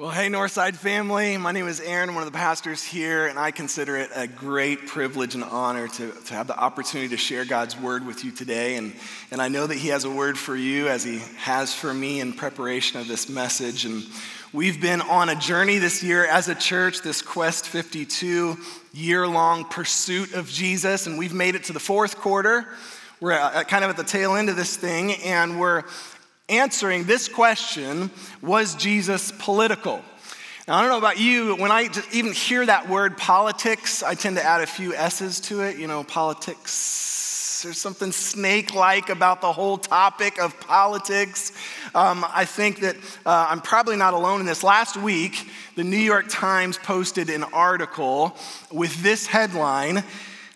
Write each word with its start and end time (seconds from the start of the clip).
Well, 0.00 0.10
hey, 0.10 0.28
Northside 0.28 0.76
family. 0.76 1.36
My 1.38 1.50
name 1.50 1.66
is 1.66 1.80
Aaron, 1.80 2.14
one 2.14 2.24
of 2.24 2.32
the 2.32 2.38
pastors 2.38 2.84
here, 2.84 3.26
and 3.26 3.36
I 3.36 3.50
consider 3.50 3.96
it 3.96 4.10
a 4.14 4.28
great 4.28 4.86
privilege 4.86 5.34
and 5.34 5.42
honor 5.42 5.88
to, 5.88 6.12
to 6.12 6.34
have 6.34 6.46
the 6.46 6.56
opportunity 6.56 7.08
to 7.08 7.16
share 7.16 7.44
God's 7.44 7.76
word 7.76 8.06
with 8.06 8.24
you 8.24 8.30
today. 8.30 8.76
And, 8.76 8.94
and 9.32 9.42
I 9.42 9.48
know 9.48 9.66
that 9.66 9.74
He 9.74 9.88
has 9.88 10.04
a 10.04 10.10
word 10.10 10.38
for 10.38 10.54
you 10.54 10.86
as 10.86 11.02
He 11.02 11.18
has 11.38 11.74
for 11.74 11.92
me 11.92 12.20
in 12.20 12.32
preparation 12.32 13.00
of 13.00 13.08
this 13.08 13.28
message. 13.28 13.86
And 13.86 14.04
we've 14.52 14.80
been 14.80 15.00
on 15.00 15.30
a 15.30 15.34
journey 15.34 15.78
this 15.78 16.00
year 16.00 16.24
as 16.24 16.48
a 16.48 16.54
church, 16.54 17.02
this 17.02 17.20
Quest 17.20 17.66
52 17.66 18.56
year 18.94 19.26
long 19.26 19.64
pursuit 19.64 20.32
of 20.32 20.48
Jesus, 20.48 21.08
and 21.08 21.18
we've 21.18 21.34
made 21.34 21.56
it 21.56 21.64
to 21.64 21.72
the 21.72 21.80
fourth 21.80 22.18
quarter. 22.18 22.68
We're 23.20 23.36
kind 23.64 23.82
of 23.82 23.90
at 23.90 23.96
the 23.96 24.04
tail 24.04 24.36
end 24.36 24.48
of 24.48 24.54
this 24.54 24.76
thing, 24.76 25.14
and 25.24 25.58
we're 25.58 25.82
answering 26.48 27.04
this 27.04 27.28
question 27.28 28.10
Was 28.42 28.74
Jesus 28.74 29.32
political? 29.38 30.02
Now, 30.66 30.76
I 30.76 30.82
don't 30.82 30.90
know 30.90 30.98
about 30.98 31.18
you, 31.18 31.50
but 31.50 31.60
when 31.60 31.70
I 31.70 31.88
even 32.12 32.32
hear 32.32 32.66
that 32.66 32.90
word 32.90 33.16
politics, 33.16 34.02
I 34.02 34.14
tend 34.14 34.36
to 34.36 34.44
add 34.44 34.60
a 34.60 34.66
few 34.66 34.94
S's 34.94 35.40
to 35.40 35.62
it. 35.62 35.78
You 35.78 35.86
know, 35.86 36.04
politics, 36.04 37.60
there's 37.64 37.78
something 37.78 38.12
snake 38.12 38.74
like 38.74 39.08
about 39.08 39.40
the 39.40 39.50
whole 39.50 39.78
topic 39.78 40.38
of 40.38 40.60
politics. 40.60 41.52
Um, 41.94 42.22
I 42.28 42.44
think 42.44 42.80
that 42.80 42.96
uh, 43.24 43.46
I'm 43.48 43.62
probably 43.62 43.96
not 43.96 44.12
alone 44.12 44.40
in 44.40 44.46
this. 44.46 44.62
Last 44.62 44.98
week, 44.98 45.48
the 45.74 45.84
New 45.84 45.96
York 45.96 46.26
Times 46.28 46.76
posted 46.76 47.30
an 47.30 47.44
article 47.44 48.36
with 48.70 49.02
this 49.02 49.26
headline 49.26 50.04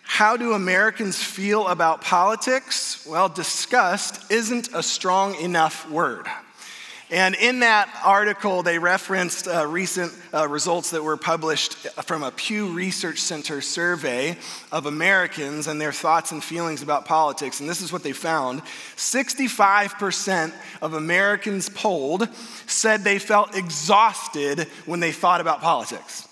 how 0.03 0.37
do 0.37 0.53
Americans 0.53 1.21
feel 1.21 1.67
about 1.67 2.01
politics? 2.01 3.05
Well, 3.09 3.29
disgust 3.29 4.31
isn't 4.31 4.69
a 4.73 4.83
strong 4.83 5.35
enough 5.35 5.89
word. 5.89 6.27
And 7.13 7.35
in 7.35 7.59
that 7.59 7.89
article, 8.03 8.63
they 8.63 8.79
referenced 8.79 9.47
uh, 9.47 9.67
recent 9.67 10.11
uh, 10.33 10.47
results 10.47 10.89
that 10.91 11.03
were 11.03 11.15
published 11.15 11.73
from 12.05 12.23
a 12.23 12.31
Pew 12.31 12.73
Research 12.73 13.19
Center 13.19 13.61
survey 13.61 14.35
of 14.71 14.87
Americans 14.87 15.67
and 15.67 15.79
their 15.79 15.91
thoughts 15.91 16.31
and 16.31 16.43
feelings 16.43 16.81
about 16.81 17.05
politics. 17.05 17.59
And 17.59 17.69
this 17.69 17.81
is 17.81 17.93
what 17.93 18.01
they 18.01 18.13
found 18.13 18.63
65% 18.95 20.53
of 20.81 20.95
Americans 20.95 21.69
polled 21.69 22.27
said 22.65 23.03
they 23.03 23.19
felt 23.19 23.55
exhausted 23.55 24.67
when 24.87 24.99
they 24.99 25.11
thought 25.11 25.39
about 25.39 25.61
politics. 25.61 26.27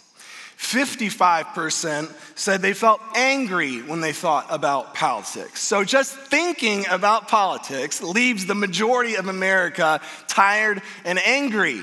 55% 0.62 2.14
said 2.36 2.62
they 2.62 2.74
felt 2.74 3.02
angry 3.16 3.82
when 3.82 4.00
they 4.00 4.14
thought 4.14 4.46
about 4.50 4.94
politics. 4.94 5.60
So 5.60 5.84
just 5.84 6.16
thinking 6.16 6.86
about 6.90 7.28
politics 7.28 8.02
leaves 8.02 8.46
the 8.46 8.54
majority 8.54 9.16
of 9.16 9.28
America 9.28 10.00
tired 10.28 10.84
and 11.04 11.18
angry. 11.18 11.82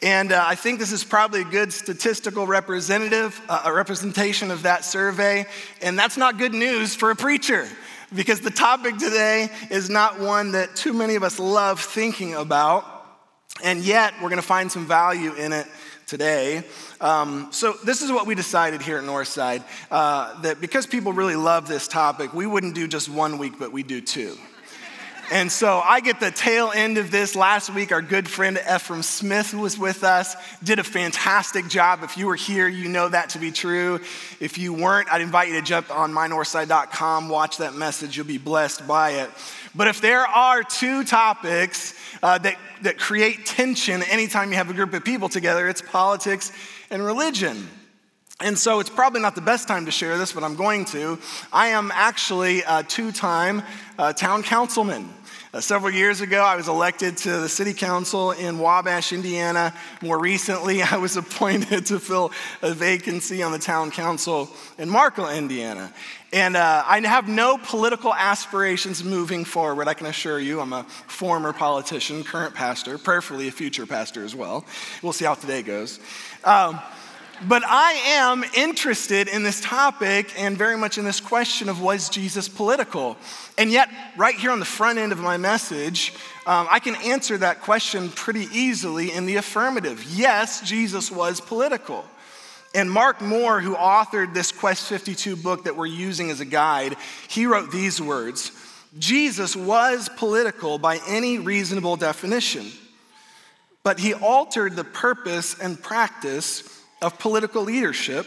And 0.00 0.30
uh, 0.30 0.44
I 0.46 0.54
think 0.54 0.78
this 0.78 0.92
is 0.92 1.02
probably 1.02 1.40
a 1.40 1.44
good 1.44 1.72
statistical 1.72 2.46
representative, 2.46 3.38
uh, 3.48 3.62
a 3.64 3.72
representation 3.72 4.52
of 4.52 4.62
that 4.62 4.84
survey. 4.84 5.44
And 5.82 5.98
that's 5.98 6.16
not 6.16 6.38
good 6.38 6.54
news 6.54 6.94
for 6.94 7.10
a 7.10 7.16
preacher 7.16 7.68
because 8.14 8.40
the 8.40 8.50
topic 8.50 8.96
today 8.96 9.48
is 9.70 9.90
not 9.90 10.20
one 10.20 10.52
that 10.52 10.76
too 10.76 10.92
many 10.92 11.16
of 11.16 11.24
us 11.24 11.40
love 11.40 11.80
thinking 11.80 12.36
about. 12.36 12.84
And 13.62 13.80
yet, 13.80 14.14
we're 14.22 14.30
going 14.30 14.40
to 14.40 14.46
find 14.46 14.70
some 14.70 14.86
value 14.86 15.34
in 15.34 15.52
it 15.52 15.66
today. 16.10 16.64
Um, 17.00 17.48
so, 17.52 17.74
this 17.84 18.02
is 18.02 18.10
what 18.10 18.26
we 18.26 18.34
decided 18.34 18.82
here 18.82 18.98
at 18.98 19.04
Northside 19.04 19.62
uh, 19.90 20.38
that 20.42 20.60
because 20.60 20.86
people 20.86 21.12
really 21.12 21.36
love 21.36 21.68
this 21.68 21.86
topic, 21.86 22.34
we 22.34 22.46
wouldn't 22.46 22.74
do 22.74 22.88
just 22.88 23.08
one 23.08 23.38
week, 23.38 23.54
but 23.58 23.72
we 23.72 23.84
do 23.84 24.00
two. 24.00 24.36
And 25.32 25.50
so 25.52 25.78
I 25.78 26.00
get 26.00 26.18
the 26.18 26.32
tail 26.32 26.72
end 26.74 26.98
of 26.98 27.12
this. 27.12 27.36
Last 27.36 27.72
week, 27.72 27.92
our 27.92 28.02
good 28.02 28.28
friend 28.28 28.56
Efrem 28.56 29.04
Smith 29.04 29.54
was 29.54 29.78
with 29.78 30.02
us, 30.02 30.34
did 30.64 30.80
a 30.80 30.84
fantastic 30.84 31.68
job. 31.68 32.00
If 32.02 32.16
you 32.16 32.26
were 32.26 32.34
here, 32.34 32.66
you 32.66 32.88
know 32.88 33.08
that 33.08 33.30
to 33.30 33.38
be 33.38 33.52
true. 33.52 34.00
If 34.40 34.58
you 34.58 34.72
weren't, 34.72 35.12
I'd 35.12 35.20
invite 35.20 35.46
you 35.46 35.54
to 35.54 35.62
jump 35.62 35.96
on 35.96 36.12
mynorthside.com, 36.12 37.28
watch 37.28 37.58
that 37.58 37.74
message. 37.74 38.16
You'll 38.16 38.26
be 38.26 38.38
blessed 38.38 38.88
by 38.88 39.10
it. 39.10 39.30
But 39.72 39.86
if 39.86 40.00
there 40.00 40.26
are 40.26 40.64
two 40.64 41.04
topics 41.04 41.94
uh, 42.24 42.38
that, 42.38 42.56
that 42.82 42.98
create 42.98 43.46
tension 43.46 44.02
anytime 44.02 44.50
you 44.50 44.56
have 44.56 44.68
a 44.68 44.74
group 44.74 44.92
of 44.94 45.04
people 45.04 45.28
together, 45.28 45.68
it's 45.68 45.80
politics 45.80 46.50
and 46.90 47.04
religion. 47.04 47.68
And 48.42 48.58
so 48.58 48.80
it's 48.80 48.90
probably 48.90 49.20
not 49.20 49.34
the 49.34 49.42
best 49.42 49.68
time 49.68 49.84
to 49.84 49.90
share 49.90 50.16
this, 50.16 50.32
but 50.32 50.42
I'm 50.42 50.56
going 50.56 50.86
to. 50.86 51.18
I 51.52 51.68
am 51.68 51.92
actually 51.94 52.62
a 52.66 52.82
two 52.82 53.12
time 53.12 53.62
uh, 53.98 54.14
town 54.14 54.42
councilman. 54.42 55.08
Uh, 55.52 55.60
several 55.60 55.92
years 55.92 56.20
ago, 56.20 56.44
I 56.44 56.54
was 56.54 56.68
elected 56.68 57.16
to 57.18 57.38
the 57.38 57.48
city 57.48 57.74
council 57.74 58.30
in 58.30 58.60
Wabash, 58.60 59.12
Indiana. 59.12 59.74
More 60.00 60.16
recently, 60.16 60.80
I 60.82 60.96
was 60.98 61.16
appointed 61.16 61.86
to 61.86 61.98
fill 61.98 62.30
a 62.62 62.72
vacancy 62.72 63.42
on 63.42 63.50
the 63.50 63.58
town 63.58 63.90
council 63.90 64.48
in 64.78 64.88
Markle, 64.88 65.28
Indiana. 65.28 65.92
And 66.32 66.56
uh, 66.56 66.84
I 66.86 67.00
have 67.00 67.26
no 67.26 67.58
political 67.58 68.14
aspirations 68.14 69.02
moving 69.02 69.44
forward, 69.44 69.88
I 69.88 69.94
can 69.94 70.06
assure 70.06 70.38
you. 70.38 70.60
I'm 70.60 70.72
a 70.72 70.84
former 70.84 71.52
politician, 71.52 72.22
current 72.22 72.54
pastor, 72.54 72.96
prayerfully 72.96 73.48
a 73.48 73.50
future 73.50 73.86
pastor 73.86 74.22
as 74.22 74.36
well. 74.36 74.64
We'll 75.02 75.12
see 75.12 75.24
how 75.24 75.34
today 75.34 75.62
goes. 75.62 75.98
Um, 76.44 76.78
but 77.48 77.62
I 77.66 77.92
am 77.92 78.44
interested 78.54 79.28
in 79.28 79.42
this 79.42 79.60
topic 79.60 80.32
and 80.38 80.58
very 80.58 80.76
much 80.76 80.98
in 80.98 81.04
this 81.04 81.20
question 81.20 81.68
of 81.68 81.80
was 81.80 82.08
Jesus 82.10 82.48
political? 82.48 83.16
And 83.56 83.70
yet, 83.70 83.88
right 84.16 84.34
here 84.34 84.50
on 84.50 84.58
the 84.58 84.66
front 84.66 84.98
end 84.98 85.12
of 85.12 85.18
my 85.18 85.36
message, 85.36 86.12
um, 86.46 86.66
I 86.70 86.80
can 86.80 86.96
answer 86.96 87.38
that 87.38 87.62
question 87.62 88.10
pretty 88.10 88.46
easily 88.52 89.12
in 89.12 89.24
the 89.24 89.36
affirmative. 89.36 90.04
Yes, 90.10 90.60
Jesus 90.60 91.10
was 91.10 91.40
political. 91.40 92.04
And 92.74 92.90
Mark 92.90 93.20
Moore, 93.20 93.60
who 93.60 93.74
authored 93.74 94.34
this 94.34 94.52
Quest 94.52 94.88
52 94.88 95.36
book 95.36 95.64
that 95.64 95.76
we're 95.76 95.86
using 95.86 96.30
as 96.30 96.40
a 96.40 96.44
guide, 96.44 96.96
he 97.28 97.46
wrote 97.46 97.72
these 97.72 98.00
words 98.00 98.52
Jesus 98.98 99.54
was 99.54 100.08
political 100.16 100.78
by 100.78 100.98
any 101.06 101.38
reasonable 101.38 101.96
definition, 101.96 102.66
but 103.82 103.98
he 103.98 104.14
altered 104.14 104.76
the 104.76 104.84
purpose 104.84 105.58
and 105.58 105.80
practice 105.80 106.79
of 107.00 107.18
political 107.18 107.62
leadership 107.62 108.26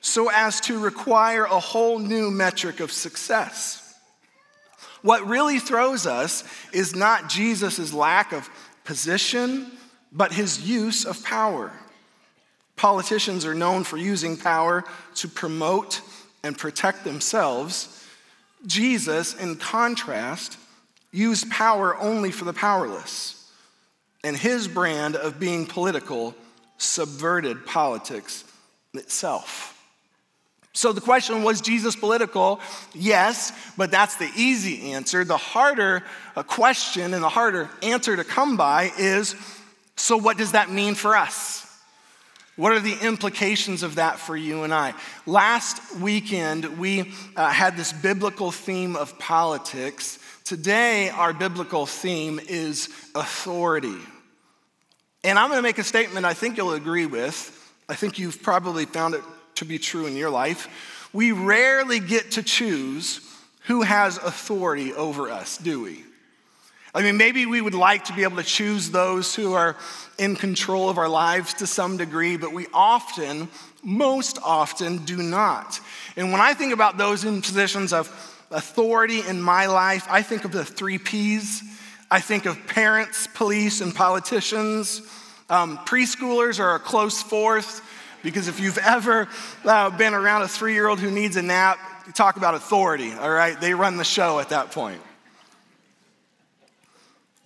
so 0.00 0.30
as 0.30 0.60
to 0.60 0.78
require 0.78 1.44
a 1.44 1.58
whole 1.58 1.98
new 1.98 2.30
metric 2.30 2.80
of 2.80 2.92
success. 2.92 3.80
What 5.02 5.26
really 5.26 5.58
throws 5.58 6.06
us 6.06 6.44
is 6.72 6.94
not 6.94 7.28
Jesus' 7.28 7.92
lack 7.92 8.32
of 8.32 8.48
position, 8.84 9.70
but 10.12 10.32
his 10.32 10.68
use 10.68 11.04
of 11.04 11.22
power. 11.24 11.72
Politicians 12.76 13.44
are 13.44 13.54
known 13.54 13.84
for 13.84 13.96
using 13.96 14.36
power 14.36 14.84
to 15.16 15.28
promote 15.28 16.00
and 16.42 16.56
protect 16.56 17.04
themselves. 17.04 18.04
Jesus, 18.66 19.34
in 19.34 19.56
contrast, 19.56 20.58
used 21.12 21.50
power 21.50 21.96
only 21.98 22.30
for 22.30 22.44
the 22.44 22.52
powerless. 22.52 23.50
And 24.22 24.36
his 24.36 24.68
brand 24.68 25.16
of 25.16 25.38
being 25.38 25.66
political 25.66 26.34
subverted 26.78 27.66
politics 27.66 28.44
itself. 28.94 29.70
So 30.72 30.92
the 30.92 31.00
question 31.00 31.44
was 31.44 31.60
Jesus 31.60 31.94
political? 31.94 32.60
Yes, 32.94 33.52
but 33.76 33.92
that's 33.92 34.16
the 34.16 34.30
easy 34.36 34.92
answer. 34.92 35.24
The 35.24 35.36
harder 35.36 36.02
question 36.34 37.14
and 37.14 37.22
the 37.22 37.28
harder 37.28 37.70
answer 37.82 38.16
to 38.16 38.24
come 38.24 38.56
by 38.56 38.90
is 38.98 39.36
so 39.96 40.16
what 40.16 40.36
does 40.36 40.52
that 40.52 40.70
mean 40.70 40.96
for 40.96 41.16
us? 41.16 41.64
What 42.56 42.72
are 42.72 42.80
the 42.80 42.98
implications 43.04 43.82
of 43.82 43.96
that 43.96 44.18
for 44.18 44.36
you 44.36 44.62
and 44.62 44.72
I? 44.72 44.94
Last 45.26 45.96
weekend, 45.96 46.78
we 46.78 47.12
uh, 47.36 47.50
had 47.50 47.76
this 47.76 47.92
biblical 47.92 48.52
theme 48.52 48.94
of 48.94 49.18
politics. 49.18 50.20
Today, 50.44 51.10
our 51.10 51.32
biblical 51.32 51.86
theme 51.86 52.40
is 52.48 52.88
authority. 53.14 53.96
And 55.24 55.38
I'm 55.38 55.48
going 55.48 55.58
to 55.58 55.62
make 55.62 55.78
a 55.78 55.84
statement 55.84 56.26
I 56.26 56.34
think 56.34 56.58
you'll 56.58 56.74
agree 56.74 57.06
with. 57.06 57.50
I 57.88 57.94
think 57.94 58.18
you've 58.18 58.42
probably 58.42 58.84
found 58.84 59.14
it 59.14 59.22
to 59.56 59.64
be 59.64 59.78
true 59.78 60.04
in 60.04 60.16
your 60.16 60.28
life. 60.28 61.08
We 61.14 61.32
rarely 61.32 61.98
get 61.98 62.32
to 62.32 62.42
choose 62.42 63.20
who 63.66 63.80
has 63.80 64.18
authority 64.18 64.92
over 64.92 65.30
us, 65.30 65.56
do 65.56 65.82
we? 65.82 66.04
I 66.94 67.02
mean, 67.02 67.16
maybe 67.16 67.46
we 67.46 67.62
would 67.62 67.74
like 67.74 68.04
to 68.04 68.12
be 68.12 68.22
able 68.22 68.36
to 68.36 68.42
choose 68.42 68.90
those 68.90 69.34
who 69.34 69.54
are 69.54 69.76
in 70.18 70.36
control 70.36 70.90
of 70.90 70.98
our 70.98 71.08
lives 71.08 71.54
to 71.54 71.66
some 71.66 71.96
degree, 71.96 72.36
but 72.36 72.52
we 72.52 72.66
often, 72.74 73.48
most 73.82 74.38
often, 74.44 74.98
do 75.06 75.16
not. 75.16 75.80
And 76.16 76.32
when 76.32 76.42
I 76.42 76.52
think 76.52 76.74
about 76.74 76.98
those 76.98 77.24
in 77.24 77.40
positions 77.40 77.94
of 77.94 78.08
authority 78.50 79.22
in 79.26 79.40
my 79.40 79.66
life, 79.66 80.06
I 80.10 80.20
think 80.20 80.44
of 80.44 80.52
the 80.52 80.64
three 80.64 80.98
P's 80.98 81.62
I 82.10 82.20
think 82.20 82.46
of 82.46 82.66
parents, 82.66 83.26
police, 83.26 83.80
and 83.80 83.94
politicians. 83.94 85.02
Um, 85.48 85.78
preschoolers 85.78 86.60
are 86.60 86.74
a 86.74 86.78
close 86.78 87.22
fourth 87.22 87.82
because 88.22 88.48
if 88.48 88.60
you've 88.60 88.78
ever 88.78 89.28
uh, 89.64 89.90
been 89.90 90.14
around 90.14 90.42
a 90.42 90.48
three 90.48 90.74
year 90.74 90.88
old 90.88 91.00
who 91.00 91.10
needs 91.10 91.36
a 91.36 91.42
nap, 91.42 91.78
you 92.06 92.12
talk 92.12 92.36
about 92.36 92.54
authority, 92.54 93.12
all 93.12 93.30
right? 93.30 93.60
They 93.60 93.74
run 93.74 93.96
the 93.96 94.04
show 94.04 94.38
at 94.38 94.50
that 94.50 94.70
point. 94.70 95.00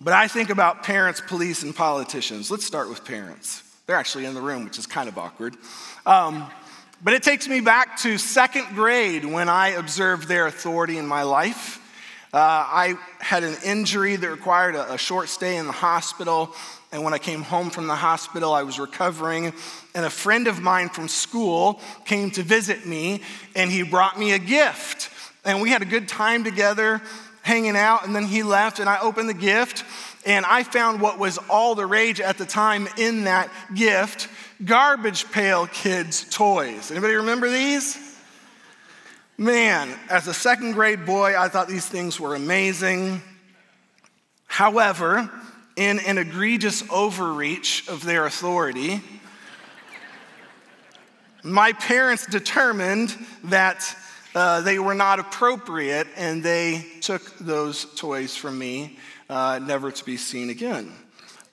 But 0.01 0.13
I 0.13 0.27
think 0.27 0.49
about 0.49 0.83
parents, 0.83 1.21
police, 1.25 1.63
and 1.63 1.75
politicians. 1.75 2.49
Let's 2.49 2.65
start 2.65 2.89
with 2.89 3.03
parents. 3.03 3.63
They're 3.85 3.97
actually 3.97 4.25
in 4.25 4.33
the 4.33 4.41
room, 4.41 4.63
which 4.63 4.77
is 4.77 4.85
kind 4.85 5.09
of 5.09 5.17
awkward. 5.17 5.57
Um, 6.05 6.49
but 7.03 7.13
it 7.13 7.23
takes 7.23 7.47
me 7.47 7.59
back 7.59 7.97
to 7.99 8.17
second 8.17 8.67
grade 8.75 9.25
when 9.25 9.49
I 9.49 9.69
observed 9.69 10.27
their 10.27 10.47
authority 10.47 10.97
in 10.97 11.05
my 11.05 11.23
life. 11.23 11.78
Uh, 12.31 12.37
I 12.37 12.93
had 13.19 13.43
an 13.43 13.55
injury 13.65 14.15
that 14.15 14.29
required 14.29 14.75
a, 14.75 14.93
a 14.93 14.97
short 14.97 15.29
stay 15.29 15.57
in 15.57 15.65
the 15.65 15.71
hospital. 15.71 16.53
And 16.91 17.03
when 17.03 17.13
I 17.13 17.17
came 17.17 17.41
home 17.41 17.71
from 17.71 17.87
the 17.87 17.95
hospital, 17.95 18.53
I 18.53 18.63
was 18.63 18.79
recovering. 18.79 19.53
And 19.95 20.05
a 20.05 20.09
friend 20.09 20.47
of 20.47 20.61
mine 20.61 20.89
from 20.89 21.07
school 21.07 21.81
came 22.05 22.29
to 22.31 22.43
visit 22.43 22.85
me, 22.85 23.21
and 23.55 23.71
he 23.71 23.83
brought 23.83 24.19
me 24.19 24.33
a 24.33 24.39
gift. 24.39 25.09
And 25.43 25.61
we 25.61 25.69
had 25.69 25.81
a 25.81 25.85
good 25.85 26.07
time 26.07 26.43
together, 26.43 27.01
hanging 27.41 27.75
out. 27.75 28.05
And 28.05 28.15
then 28.15 28.25
he 28.25 28.43
left, 28.43 28.79
and 28.79 28.87
I 28.87 28.99
opened 28.99 29.29
the 29.29 29.33
gift, 29.33 29.83
and 30.25 30.45
I 30.45 30.63
found 30.63 31.01
what 31.01 31.17
was 31.17 31.39
all 31.49 31.73
the 31.73 31.85
rage 31.85 32.21
at 32.21 32.37
the 32.37 32.45
time 32.45 32.87
in 32.97 33.23
that 33.23 33.49
gift 33.73 34.27
garbage 34.63 35.31
pail 35.31 35.67
kids' 35.67 36.29
toys. 36.29 36.91
Anybody 36.91 37.15
remember 37.15 37.49
these? 37.49 38.08
Man, 39.39 39.97
as 40.09 40.27
a 40.27 40.33
second 40.33 40.73
grade 40.73 41.05
boy, 41.05 41.39
I 41.39 41.47
thought 41.47 41.69
these 41.69 41.85
things 41.85 42.19
were 42.19 42.35
amazing. 42.35 43.21
However, 44.47 45.31
in 45.77 45.99
an 45.99 46.17
egregious 46.17 46.83
overreach 46.89 47.87
of 47.87 48.03
their 48.03 48.25
authority, 48.25 49.01
my 51.41 51.71
parents 51.71 52.25
determined 52.25 53.15
that 53.45 53.95
uh, 54.35 54.59
they 54.59 54.77
were 54.77 54.93
not 54.93 55.19
appropriate 55.19 56.07
and 56.17 56.43
they 56.43 56.85
took 56.99 57.37
those 57.37 57.85
toys 57.95 58.35
from 58.35 58.59
me, 58.59 58.99
uh, 59.29 59.57
never 59.63 59.89
to 59.89 60.03
be 60.03 60.17
seen 60.17 60.49
again. 60.49 60.91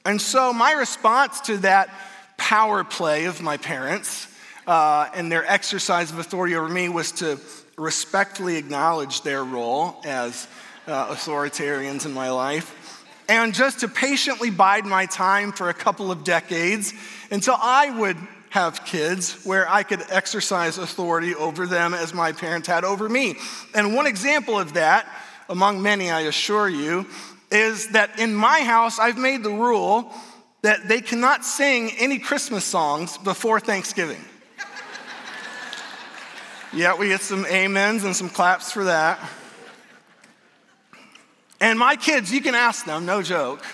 And 0.05 0.21
so, 0.21 0.53
my 0.53 0.73
response 0.73 1.41
to 1.43 1.59
that 1.59 1.89
power 2.37 2.83
play 2.83 3.27
of 3.27 3.43
my 3.43 3.57
parents 3.57 4.27
uh, 4.67 5.09
and 5.15 5.31
their 5.31 5.49
exercise 5.49 6.11
of 6.11 6.19
authority 6.19 6.57
over 6.57 6.69
me 6.69 6.89
was 6.89 7.13
to 7.13 7.39
respectfully 7.77 8.57
acknowledge 8.57 9.23
their 9.23 9.45
role 9.45 10.01
as 10.05 10.49
uh, 10.87 11.09
authoritarians 11.09 12.07
in 12.07 12.13
my 12.13 12.31
life, 12.31 13.05
and 13.29 13.53
just 13.53 13.81
to 13.81 13.89
patiently 13.89 14.51
bide 14.51 14.87
my 14.87 15.07
time 15.07 15.53
for 15.53 15.69
a 15.69 15.75
couple 15.75 16.11
of 16.11 16.25
decades 16.25 16.95
until 17.31 17.57
I 17.61 17.91
would 17.99 18.17
have 18.51 18.85
kids 18.85 19.45
where 19.45 19.69
I 19.69 19.83
could 19.83 20.03
exercise 20.09 20.79
authority 20.79 21.35
over 21.35 21.67
them 21.67 21.93
as 21.93 22.15
my 22.15 22.33
parents 22.33 22.69
had 22.69 22.85
over 22.85 23.09
me. 23.09 23.35
And 23.75 23.95
one 23.95 24.07
example 24.07 24.59
of 24.59 24.75
that, 24.75 25.07
among 25.49 25.83
many, 25.83 26.11
I 26.11 26.21
assure 26.23 26.69
you, 26.69 27.07
is 27.51 27.89
that 27.89 28.19
in 28.19 28.35
my 28.35 28.61
house, 28.61 28.99
I've 28.99 29.19
made 29.19 29.43
the 29.43 29.51
rule 29.51 30.13
that 30.63 30.89
they 30.89 31.01
cannot 31.01 31.45
sing 31.45 31.91
any 31.99 32.19
Christmas 32.19 32.65
songs 32.65 33.19
before 33.19 33.61
Thanksgiving. 33.61 34.25
Yeah, 36.73 36.97
we 36.97 37.09
get 37.09 37.21
some 37.21 37.45
amens 37.45 38.05
and 38.05 38.15
some 38.15 38.29
claps 38.29 38.73
for 38.73 38.85
that. 38.85 39.19
And 41.61 41.79
my 41.79 41.97
kids, 41.97 42.33
you 42.33 42.41
can 42.41 42.55
ask 42.55 42.85
them, 42.85 43.07
no 43.07 43.23
joke, 43.23 43.65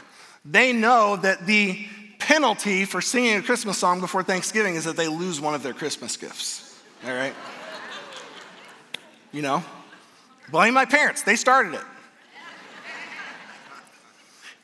they 0.44 0.72
know 0.72 1.16
that 1.16 1.46
the 1.46 1.86
penalty 2.18 2.84
for 2.84 3.00
singing 3.00 3.36
a 3.36 3.42
Christmas 3.42 3.78
song 3.78 4.00
before 4.00 4.22
Thanksgiving 4.22 4.76
is 4.76 4.84
that 4.84 4.96
they 4.96 5.08
lose 5.08 5.40
one 5.40 5.54
of 5.54 5.62
their 5.62 5.72
Christmas 5.72 6.16
gifts. 6.16 6.80
All 7.04 7.12
right? 7.12 7.34
You 9.32 9.42
know? 9.42 9.64
Blame 10.50 10.74
my 10.74 10.84
parents, 10.84 11.22
they 11.22 11.36
started 11.36 11.74
it. 11.74 11.84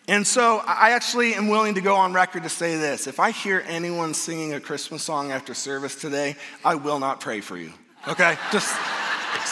And 0.06 0.26
so 0.26 0.62
I 0.66 0.92
actually 0.92 1.34
am 1.34 1.48
willing 1.48 1.74
to 1.74 1.82
go 1.82 1.94
on 1.94 2.14
record 2.14 2.44
to 2.44 2.48
say 2.48 2.76
this. 2.76 3.06
If 3.06 3.20
I 3.20 3.30
hear 3.30 3.62
anyone 3.66 4.14
singing 4.14 4.54
a 4.54 4.60
Christmas 4.60 5.02
song 5.02 5.32
after 5.32 5.52
service 5.52 5.94
today, 5.94 6.36
I 6.64 6.76
will 6.76 6.98
not 6.98 7.20
pray 7.20 7.42
for 7.42 7.58
you. 7.58 7.72
Okay? 8.06 8.36
Just, 8.52 8.74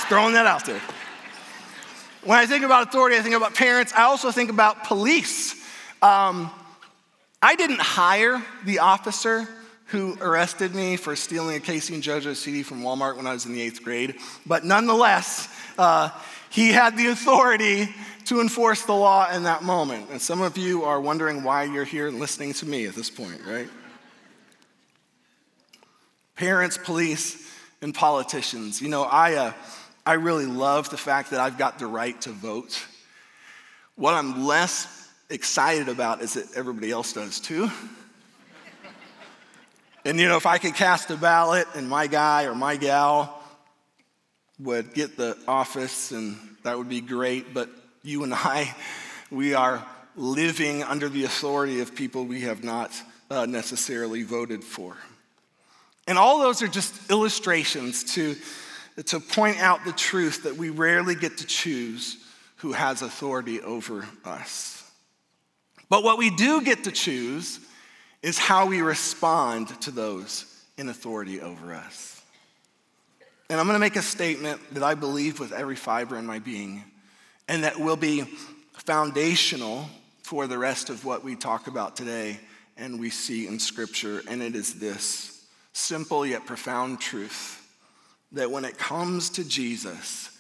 throwing 0.08 0.34
that 0.34 0.46
out 0.46 0.64
there. 0.64 0.81
When 2.22 2.38
I 2.38 2.46
think 2.46 2.64
about 2.64 2.88
authority, 2.88 3.16
I 3.16 3.20
think 3.20 3.34
about 3.34 3.54
parents. 3.54 3.93
I 3.93 4.02
also 4.02 4.31
think 4.31 4.50
about 4.50 4.84
police. 4.84 5.54
Um, 6.02 6.50
I 7.43 7.56
didn't 7.56 7.81
hire 7.81 8.43
the 8.64 8.81
officer 8.81 9.48
who 9.87 10.16
arrested 10.20 10.75
me 10.75 10.96
for 10.96 11.14
stealing 11.14 11.56
a 11.56 11.60
K-Ci 11.60 11.94
and 11.94 12.02
JoJo 12.02 12.34
CD 12.34 12.62
from 12.62 12.82
Walmart 12.82 13.16
when 13.16 13.26
I 13.26 13.32
was 13.32 13.46
in 13.46 13.52
the 13.52 13.62
eighth 13.62 13.84
grade, 13.84 14.16
but 14.44 14.64
nonetheless, 14.64 15.49
uh, 15.78 16.10
he 16.50 16.70
had 16.70 16.96
the 16.96 17.08
authority 17.08 17.88
to 18.25 18.40
enforce 18.40 18.82
the 18.82 18.94
law 18.94 19.31
in 19.31 19.44
that 19.44 19.62
moment. 19.62 20.10
And 20.10 20.20
some 20.20 20.40
of 20.42 20.58
you 20.58 20.82
are 20.82 21.00
wondering 21.00 21.44
why 21.44 21.64
you're 21.64 21.84
here 21.84 22.10
listening 22.10 22.52
to 22.54 22.66
me 22.66 22.87
at 22.87 22.96
this 22.96 23.10
point, 23.10 23.40
right? 23.46 23.69
Parents, 26.34 26.76
police, 26.76 27.45
and 27.87 27.94
politicians. 27.94 28.83
You 28.83 28.88
know, 28.88 29.05
I, 29.05 29.35
uh, 29.35 29.53
I 30.05 30.15
really 30.15 30.44
love 30.44 30.91
the 30.91 30.97
fact 30.97 31.31
that 31.31 31.38
I've 31.38 31.56
got 31.56 31.79
the 31.79 31.87
right 31.87 32.21
to 32.23 32.31
vote. 32.31 32.85
What 33.94 34.12
I'm 34.12 34.44
less 34.44 35.09
excited 35.31 35.88
about 35.88 36.21
is 36.21 36.35
that 36.35 36.56
everybody 36.56 36.91
else 36.91 37.12
does 37.12 37.38
too. 37.38 37.71
and 40.05 40.19
you 40.19 40.29
know, 40.29 40.37
if 40.37 40.47
I 40.47 40.59
could 40.59 40.75
cast 40.75 41.11
a 41.11 41.17
ballot 41.17 41.69
and 41.77 41.88
my 41.88 42.09
guy 42.09 42.47
or 42.47 42.56
my 42.56 42.75
gal 42.75 43.41
would 44.59 44.93
get 44.93 45.17
the 45.17 45.38
office, 45.47 46.11
and 46.11 46.37
that 46.65 46.77
would 46.77 46.88
be 46.88 47.00
great, 47.00 47.55
but 47.55 47.71
you 48.03 48.25
and 48.25 48.35
I, 48.35 48.75
we 49.31 49.55
are 49.55 49.87
living 50.17 50.83
under 50.83 51.09
the 51.09 51.23
authority 51.23 51.79
of 51.79 51.94
people 51.94 52.25
we 52.25 52.41
have 52.41 52.65
not 52.65 52.91
uh, 53.31 53.47
necessarily 53.47 54.25
voted 54.25 54.65
for. 54.65 54.97
And 56.06 56.19
all 56.19 56.38
those 56.41 56.62
are 56.62 56.69
just 56.69 57.11
illustrations 57.11 58.05
to, 58.14 58.37
to 59.06 59.20
point 59.20 59.61
out 59.61 59.85
the 59.85 59.93
truth 59.93 60.44
that 60.44 60.56
we 60.56 60.70
rarely 60.70 61.14
get 61.14 61.38
to 61.38 61.47
choose 61.47 62.19
who 62.56 62.73
has 62.73 63.03
authority 63.03 63.61
over 63.61 64.06
us. 64.25 64.91
But 65.88 66.03
what 66.03 66.19
we 66.19 66.31
do 66.31 66.62
get 66.62 66.85
to 66.85 66.93
choose 66.93 67.61
is 68.23 68.38
how 68.38 68.67
we 68.67 68.82
respond 68.82 69.69
to 69.82 69.91
those 69.91 70.47
in 70.79 70.88
authority 70.88 71.41
over 71.41 71.75
us. 71.75 72.23
And 73.49 73.61
I'm 73.61 73.67
going 73.67 73.76
to 73.76 73.81
make 73.81 73.97
a 73.97 74.02
statement 74.02 74.61
that 74.75 74.82
I 74.82 74.94
believe 74.94 75.38
with 75.38 75.52
every 75.52 75.76
fiber 75.76 76.19
in 76.19 76.26
my 76.26 76.41
being, 76.41 76.82
and 77.47 77.62
that 77.62 77.79
will 77.79 77.97
be 77.97 78.23
foundational 78.73 79.88
for 80.23 80.49
the 80.49 80.59
rest 80.59 80.91
of 80.91 81.05
what 81.05 81.23
we 81.23 81.37
talk 81.37 81.69
about 81.69 81.94
today 81.94 82.41
and 82.76 82.99
we 82.99 83.11
see 83.11 83.47
in 83.47 83.59
Scripture, 83.59 84.23
and 84.29 84.43
it 84.43 84.56
is 84.56 84.75
this 84.75 85.36
simple 85.76 86.25
yet 86.25 86.47
profound 86.47 87.00
truth 87.00 87.62
that 88.33 88.50
when 88.50 88.64
it 88.64 88.78
comes 88.78 89.30
to 89.30 89.45
Jesus, 89.47 90.30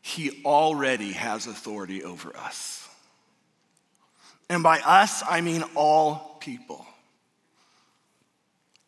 he 0.00 0.42
already 0.44 1.12
has 1.12 1.46
authority 1.46 2.02
over 2.02 2.34
us. 2.36 2.88
And 4.48 4.62
by 4.62 4.80
us, 4.80 5.22
I 5.28 5.42
mean 5.42 5.62
all 5.74 6.38
people. 6.40 6.84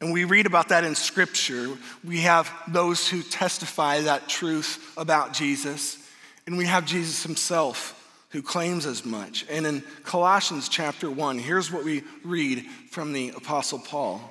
And 0.01 0.13
we 0.13 0.25
read 0.25 0.47
about 0.47 0.71
that 0.71 0.83
in 0.83 0.95
Scripture. 0.97 1.69
We 2.03 2.23
have 2.23 2.51
those 2.67 3.07
who 3.07 3.23
testify 3.23 4.01
that 4.01 4.29
truth 4.29 4.95
about 4.97 5.33
Jesus, 5.33 5.99
and 6.47 6.57
we 6.57 6.65
have 6.65 6.87
Jesus 6.87 7.23
himself 7.23 7.99
who 8.31 8.43
claims 8.43 8.87
as 8.87 9.05
much. 9.05 9.45
And 9.51 9.67
in 9.67 9.85
Colossians 10.05 10.71
chapter 10.71 11.11
1, 11.11 11.39
here's 11.39 11.71
what 11.71 11.85
we 11.85 12.03
read 12.25 12.65
from 12.91 13.13
the 13.13 13.29
Apostle 13.37 13.79
Paul. 13.79 14.31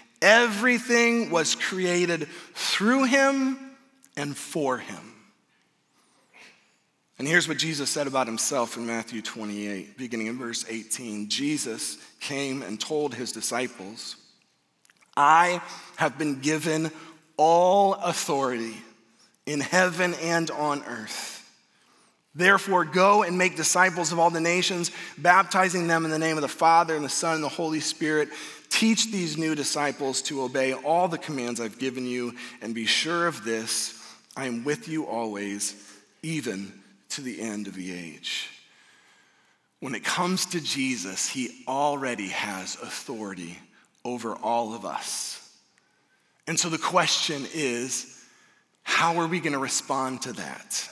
Everything 0.21 1.31
was 1.31 1.55
created 1.55 2.27
through 2.53 3.05
him 3.05 3.57
and 4.15 4.35
for 4.35 4.77
him. 4.77 5.13
And 7.17 7.27
here's 7.27 7.47
what 7.47 7.57
Jesus 7.57 7.89
said 7.89 8.07
about 8.07 8.25
himself 8.25 8.77
in 8.77 8.87
Matthew 8.87 9.21
28, 9.21 9.97
beginning 9.97 10.27
in 10.27 10.39
verse 10.39 10.65
18. 10.67 11.29
Jesus 11.29 11.97
came 12.19 12.63
and 12.63 12.79
told 12.79 13.13
his 13.13 13.31
disciples, 13.31 14.15
I 15.15 15.61
have 15.97 16.17
been 16.17 16.39
given 16.39 16.89
all 17.37 17.93
authority 17.93 18.75
in 19.45 19.59
heaven 19.59 20.15
and 20.15 20.49
on 20.49 20.83
earth. 20.83 21.37
Therefore, 22.33 22.85
go 22.85 23.23
and 23.23 23.37
make 23.37 23.55
disciples 23.55 24.11
of 24.11 24.19
all 24.19 24.29
the 24.29 24.39
nations, 24.39 24.89
baptizing 25.17 25.87
them 25.87 26.05
in 26.05 26.11
the 26.11 26.17
name 26.17 26.37
of 26.37 26.41
the 26.41 26.47
Father 26.47 26.95
and 26.95 27.03
the 27.03 27.09
Son 27.09 27.35
and 27.35 27.43
the 27.43 27.49
Holy 27.49 27.81
Spirit 27.81 28.29
Teach 28.81 29.11
these 29.11 29.37
new 29.37 29.53
disciples 29.53 30.23
to 30.23 30.41
obey 30.41 30.73
all 30.73 31.07
the 31.07 31.19
commands 31.19 31.61
I've 31.61 31.77
given 31.77 32.07
you, 32.07 32.33
and 32.63 32.73
be 32.73 32.87
sure 32.87 33.27
of 33.27 33.43
this 33.43 33.93
I 34.35 34.47
am 34.47 34.63
with 34.63 34.87
you 34.87 35.05
always, 35.05 35.75
even 36.23 36.73
to 37.09 37.21
the 37.21 37.39
end 37.41 37.67
of 37.67 37.75
the 37.75 37.93
age. 37.93 38.49
When 39.81 39.93
it 39.93 40.03
comes 40.03 40.47
to 40.47 40.59
Jesus, 40.59 41.29
he 41.29 41.63
already 41.67 42.29
has 42.29 42.73
authority 42.81 43.59
over 44.03 44.33
all 44.33 44.73
of 44.73 44.83
us. 44.83 45.47
And 46.47 46.59
so 46.59 46.67
the 46.67 46.79
question 46.79 47.45
is 47.53 48.19
how 48.81 49.17
are 49.17 49.27
we 49.27 49.41
going 49.41 49.53
to 49.53 49.59
respond 49.59 50.23
to 50.23 50.33
that? 50.33 50.89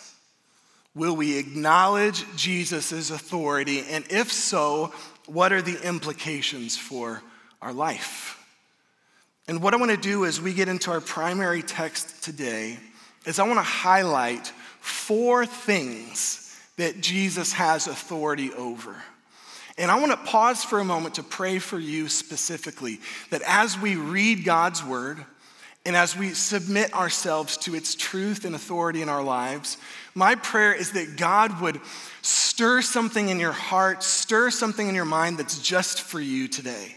Will 0.94 1.16
we 1.16 1.40
acknowledge 1.40 2.24
Jesus' 2.36 3.10
authority? 3.10 3.84
And 3.90 4.06
if 4.12 4.32
so, 4.32 4.94
what 5.26 5.52
are 5.52 5.64
the 5.64 5.84
implications 5.84 6.78
for 6.78 7.24
our 7.62 7.74
life? 7.74 8.36
And 9.48 9.64
what 9.64 9.74
I 9.74 9.78
want 9.78 9.92
to 9.92 9.98
do 9.98 10.26
as 10.26 10.40
we 10.40 10.54
get 10.54 10.68
into 10.68 10.92
our 10.92 11.02
primary 11.02 11.64
text 11.64 12.24
today 12.24 12.78
is 13.26 13.40
I 13.40 13.48
want 13.48 13.58
to 13.58 13.64
highlight 13.64 14.48
four 14.80 15.46
things 15.46 16.56
that 16.78 17.02
Jesus 17.02 17.54
has 17.54 17.88
authority 17.88 18.54
over. 18.54 18.96
And 19.78 19.90
I 19.90 20.00
want 20.00 20.12
to 20.12 20.30
pause 20.30 20.64
for 20.64 20.80
a 20.80 20.86
moment 20.86 21.16
to 21.16 21.24
pray 21.24 21.58
for 21.58 21.80
you 21.80 22.10
specifically 22.10 23.00
that 23.30 23.42
as 23.48 23.80
we 23.80 23.96
read 23.96 24.44
God's 24.44 24.84
word 24.84 25.24
and 25.86 25.96
as 25.96 26.16
we 26.16 26.34
submit 26.34 26.94
ourselves 26.94 27.58
to 27.58 27.76
its 27.76 27.96
truth 27.96 28.46
and 28.46 28.54
authority 28.54 29.02
in 29.02 29.10
our 29.10 29.24
lives, 29.24 29.78
my 30.14 30.36
prayer 30.36 30.74
is 30.74 30.92
that 30.92 31.16
God 31.18 31.62
would 31.62 31.80
stir 32.22 32.82
something 32.82 33.30
in 33.30 33.40
your 33.40 33.54
heart, 33.54 34.04
stir 34.04 34.50
something 34.52 34.88
in 34.88 34.96
your 34.96 35.06
mind 35.06 35.38
that's 35.38 35.60
just 35.60 36.02
for 36.02 36.20
you 36.20 36.48
today. 36.48 36.96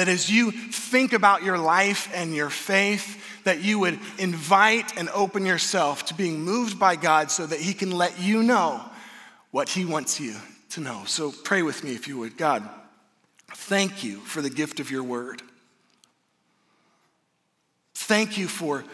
That 0.00 0.08
as 0.08 0.30
you 0.30 0.50
think 0.50 1.12
about 1.12 1.42
your 1.42 1.58
life 1.58 2.10
and 2.14 2.34
your 2.34 2.48
faith, 2.48 3.22
that 3.44 3.60
you 3.60 3.78
would 3.80 3.98
invite 4.18 4.96
and 4.96 5.10
open 5.10 5.44
yourself 5.44 6.06
to 6.06 6.14
being 6.14 6.40
moved 6.40 6.78
by 6.78 6.96
God 6.96 7.30
so 7.30 7.44
that 7.44 7.60
He 7.60 7.74
can 7.74 7.90
let 7.90 8.18
you 8.18 8.42
know 8.42 8.80
what 9.50 9.68
He 9.68 9.84
wants 9.84 10.18
you 10.18 10.36
to 10.70 10.80
know. 10.80 11.02
So 11.04 11.30
pray 11.44 11.60
with 11.60 11.84
me 11.84 11.90
if 11.90 12.08
you 12.08 12.16
would. 12.16 12.38
God, 12.38 12.66
thank 13.48 14.02
you 14.02 14.20
for 14.20 14.40
the 14.40 14.48
gift 14.48 14.80
of 14.80 14.90
your 14.90 15.02
word. 15.02 15.42
Thank 17.94 18.38
you 18.38 18.48
for 18.48 18.86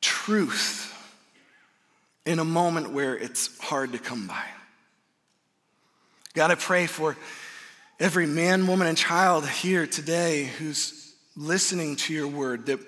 truth 0.00 0.96
in 2.24 2.38
a 2.38 2.44
moment 2.44 2.92
where 2.92 3.16
it's 3.16 3.58
hard 3.58 3.90
to 3.94 3.98
come 3.98 4.28
by. 4.28 4.44
God, 6.34 6.52
I 6.52 6.54
pray 6.54 6.86
for 6.86 7.16
every 8.00 8.26
man, 8.26 8.66
woman, 8.66 8.86
and 8.86 8.98
child 8.98 9.48
here 9.48 9.86
today 9.86 10.44
who's 10.44 11.14
listening 11.36 11.96
to 11.96 12.12
your 12.12 12.28
word 12.28 12.66
that, 12.66 12.80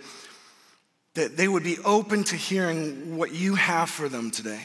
that 1.15 1.37
they 1.37 1.49
would 1.49 1.65
be 1.65 1.79
open 1.85 2.25
to 2.25 2.37
hearing 2.37 3.17
what 3.17 3.33
you 3.33 3.55
have 3.55 3.89
for 3.89 4.09
them 4.09 4.31
today. 4.31 4.63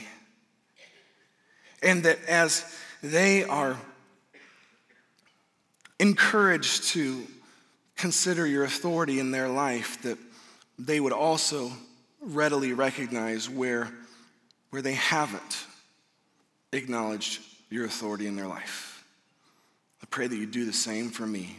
And 1.83 2.03
that 2.03 2.23
as 2.27 2.65
they 3.01 3.43
are 3.43 3.77
encouraged 5.99 6.85
to 6.89 7.25
consider 7.95 8.45
your 8.45 8.63
authority 8.63 9.19
in 9.19 9.31
their 9.31 9.47
life, 9.47 10.01
that 10.01 10.17
they 10.77 10.99
would 10.99 11.13
also 11.13 11.71
readily 12.19 12.73
recognize 12.73 13.49
where, 13.49 13.91
where 14.71 14.81
they 14.81 14.93
haven't 14.93 15.65
acknowledged 16.71 17.41
your 17.69 17.85
authority 17.85 18.27
in 18.27 18.35
their 18.35 18.47
life. 18.47 18.90
Pray 20.11 20.27
that 20.27 20.35
you 20.35 20.45
do 20.45 20.65
the 20.65 20.73
same 20.73 21.09
for 21.09 21.25
me, 21.25 21.57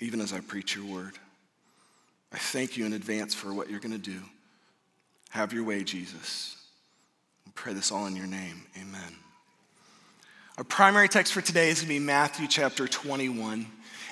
even 0.00 0.20
as 0.20 0.32
I 0.32 0.40
preach 0.40 0.74
your 0.74 0.84
word. 0.84 1.12
I 2.32 2.36
thank 2.36 2.76
you 2.76 2.84
in 2.84 2.92
advance 2.92 3.32
for 3.32 3.54
what 3.54 3.70
you're 3.70 3.80
going 3.80 3.92
to 3.92 3.98
do. 3.98 4.20
Have 5.30 5.52
your 5.52 5.64
way, 5.64 5.84
Jesus. 5.84 6.56
I 7.46 7.50
pray 7.54 7.72
this 7.72 7.92
all 7.92 8.06
in 8.06 8.16
your 8.16 8.26
name. 8.26 8.62
Amen. 8.76 9.16
Our 10.58 10.64
primary 10.64 11.08
text 11.08 11.32
for 11.32 11.40
today 11.40 11.70
is 11.70 11.80
going 11.80 11.88
to 11.88 11.94
be 11.94 11.98
Matthew 12.00 12.48
chapter 12.48 12.88
21. 12.88 13.66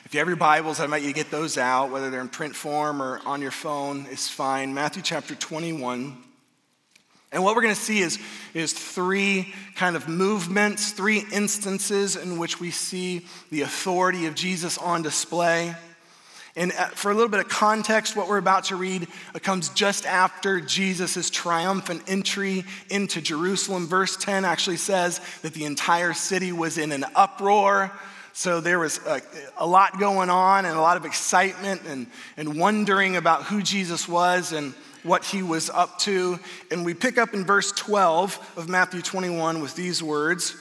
If 0.05 0.15
you 0.15 0.21
have 0.21 0.29
your 0.29 0.37
Bibles, 0.37 0.81
I 0.81 0.85
invite 0.85 1.03
you 1.03 1.09
to 1.09 1.15
get 1.15 1.31
those 1.31 1.59
out, 1.59 1.91
whether 1.91 2.11
they're 2.11 2.21
in 2.21 2.29
print 2.29 2.55
form 2.55 3.03
or 3.03 3.21
on 3.27 3.43
your 3.43 3.51
phone, 3.51 4.07
it's 4.11 4.29
fine. 4.29 4.73
Matthew 4.73 5.03
chapter 5.03 5.35
21. 5.35 6.17
And 7.31 7.45
what 7.45 7.55
we're 7.55 7.63
going 7.63 7.75
to 7.75 7.81
see 7.81 8.01
is, 8.01 8.19
is 8.55 8.73
three 8.73 9.53
kind 9.75 9.97
of 9.97 10.09
movements, 10.09 10.93
three 10.93 11.25
instances 11.31 12.17
in 12.17 12.39
which 12.39 12.59
we 12.59 12.71
see 12.71 13.27
the 13.51 13.63
authority 13.63 14.27
of 14.27 14.35
Jesus 14.35 14.79
on 14.79 15.03
display. 15.03 15.75
And 16.57 16.73
uh, 16.73 16.87
for 16.87 17.11
a 17.11 17.15
little 17.15 17.29
bit 17.29 17.41
of 17.41 17.49
context, 17.49 18.17
what 18.17 18.29
we're 18.29 18.39
about 18.39 18.65
to 18.65 18.77
read 18.77 19.07
uh, 19.35 19.39
comes 19.39 19.69
just 19.69 20.07
after 20.07 20.61
Jesus' 20.61 21.29
triumphant 21.29 22.03
entry 22.09 22.65
into 22.89 23.21
Jerusalem. 23.21 23.87
Verse 23.87 24.17
10 24.17 24.45
actually 24.45 24.79
says 24.79 25.21
that 25.43 25.53
the 25.53 25.67
entire 25.67 26.15
city 26.15 26.51
was 26.51 26.79
in 26.79 26.93
an 26.93 27.05
uproar. 27.15 27.93
So 28.33 28.61
there 28.61 28.79
was 28.79 28.99
a, 29.07 29.21
a, 29.59 29.67
lot 29.67 30.01
going 30.01 30.31
on 30.31 30.65
and 30.65 30.77
a 30.77 30.81
lot 30.81 30.97
of 30.97 31.05
excitement 31.05 31.83
and, 31.87 32.07
and 32.37 32.59
wondering 32.59 33.17
about 33.17 33.45
who 33.45 33.63
Jesus 33.63 34.09
was 34.09 34.53
and 34.53 34.75
what 35.09 35.25
he 35.25 35.43
was 35.43 35.71
up 35.71 35.99
to. 36.01 36.39
And 36.71 36.85
we 36.85 36.95
pick 36.95 37.19
up 37.19 37.35
in 37.35 37.45
verse 37.45 37.73
12 37.73 38.55
of 38.57 38.69
Matthew 38.69 39.03
21 39.03 39.61
with 39.61 39.75
these 39.75 40.03
words 40.03 40.55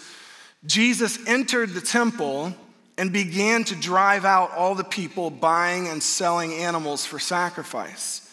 Jesus 0.66 1.20
entered 1.28 1.70
the 1.70 1.82
temple 1.82 2.54
and 2.98 3.14
began 3.14 3.64
to 3.66 3.76
drive 3.76 4.26
out 4.26 4.52
all 4.52 4.74
the 4.74 4.84
people 4.84 5.30
buying 5.30 5.88
and 5.88 6.02
selling 6.02 6.54
animals 6.54 7.06
for 7.06 7.20
sacrifice. 7.20 8.24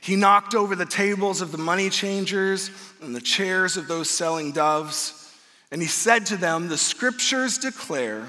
He 0.00 0.16
knocked 0.16 0.56
over 0.56 0.74
the 0.74 0.84
tables 0.84 1.40
of 1.40 1.52
the 1.52 1.58
money 1.58 1.88
changers 1.88 2.70
and 3.00 3.14
the 3.14 3.20
chairs 3.20 3.76
of 3.76 3.86
those 3.86 4.10
selling 4.10 4.50
doves. 4.50 5.32
And 5.70 5.80
he 5.80 5.86
said 5.86 6.26
to 6.26 6.36
them, 6.36 6.68
The 6.68 6.76
scriptures 6.76 7.58
declare, 7.58 8.26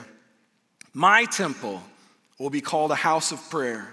My 0.93 1.25
temple 1.25 1.81
will 2.37 2.51
be 2.51 2.61
called 2.61 2.91
a 2.91 2.95
house 2.95 3.31
of 3.31 3.49
prayer, 3.49 3.91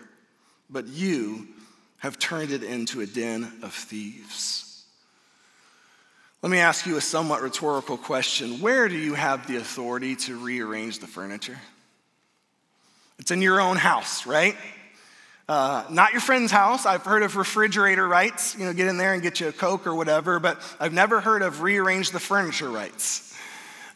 but 0.69 0.87
you 0.87 1.49
have 2.01 2.19
turned 2.19 2.51
it 2.51 2.63
into 2.63 3.01
a 3.01 3.07
den 3.07 3.45
of 3.63 3.73
thieves. 3.73 4.85
Let 6.43 6.51
me 6.51 6.59
ask 6.59 6.87
you 6.87 6.97
a 6.97 7.01
somewhat 7.01 7.43
rhetorical 7.43 7.99
question. 7.99 8.61
Where 8.61 8.89
do 8.89 8.97
you 8.97 9.15
have 9.15 9.47
the 9.47 9.57
authority 9.57 10.17
to 10.17 10.39
rearrange 10.39 10.99
the 10.99 11.07
furniture? 11.07 11.59
It's 13.19 13.31
in 13.31 13.43
your 13.43 13.61
own 13.61 13.77
house, 13.77 14.27
right? 14.27 14.57
Uh, 15.47 15.85
not 15.91 16.13
your 16.13 16.23
friend's 16.23 16.51
house. 16.51 16.87
I've 16.87 17.05
heard 17.05 17.23
of 17.23 17.37
refrigerator 17.37 18.09
rights, 18.09 18.57
you 18.57 18.65
know, 18.65 18.73
get 18.73 18.87
in 18.87 18.97
there 18.97 19.13
and 19.13 19.23
get 19.23 19.41
you 19.41 19.49
a 19.49 19.53
Coke 19.53 19.87
or 19.87 19.95
whatever, 19.95 20.41
but 20.41 20.63
I've 20.81 20.95
never 20.95 21.21
heard 21.21 21.43
of 21.43 21.61
rearrange 21.61 22.13
the 22.13 22.21
furniture 22.21 22.71
rights. 22.71 23.30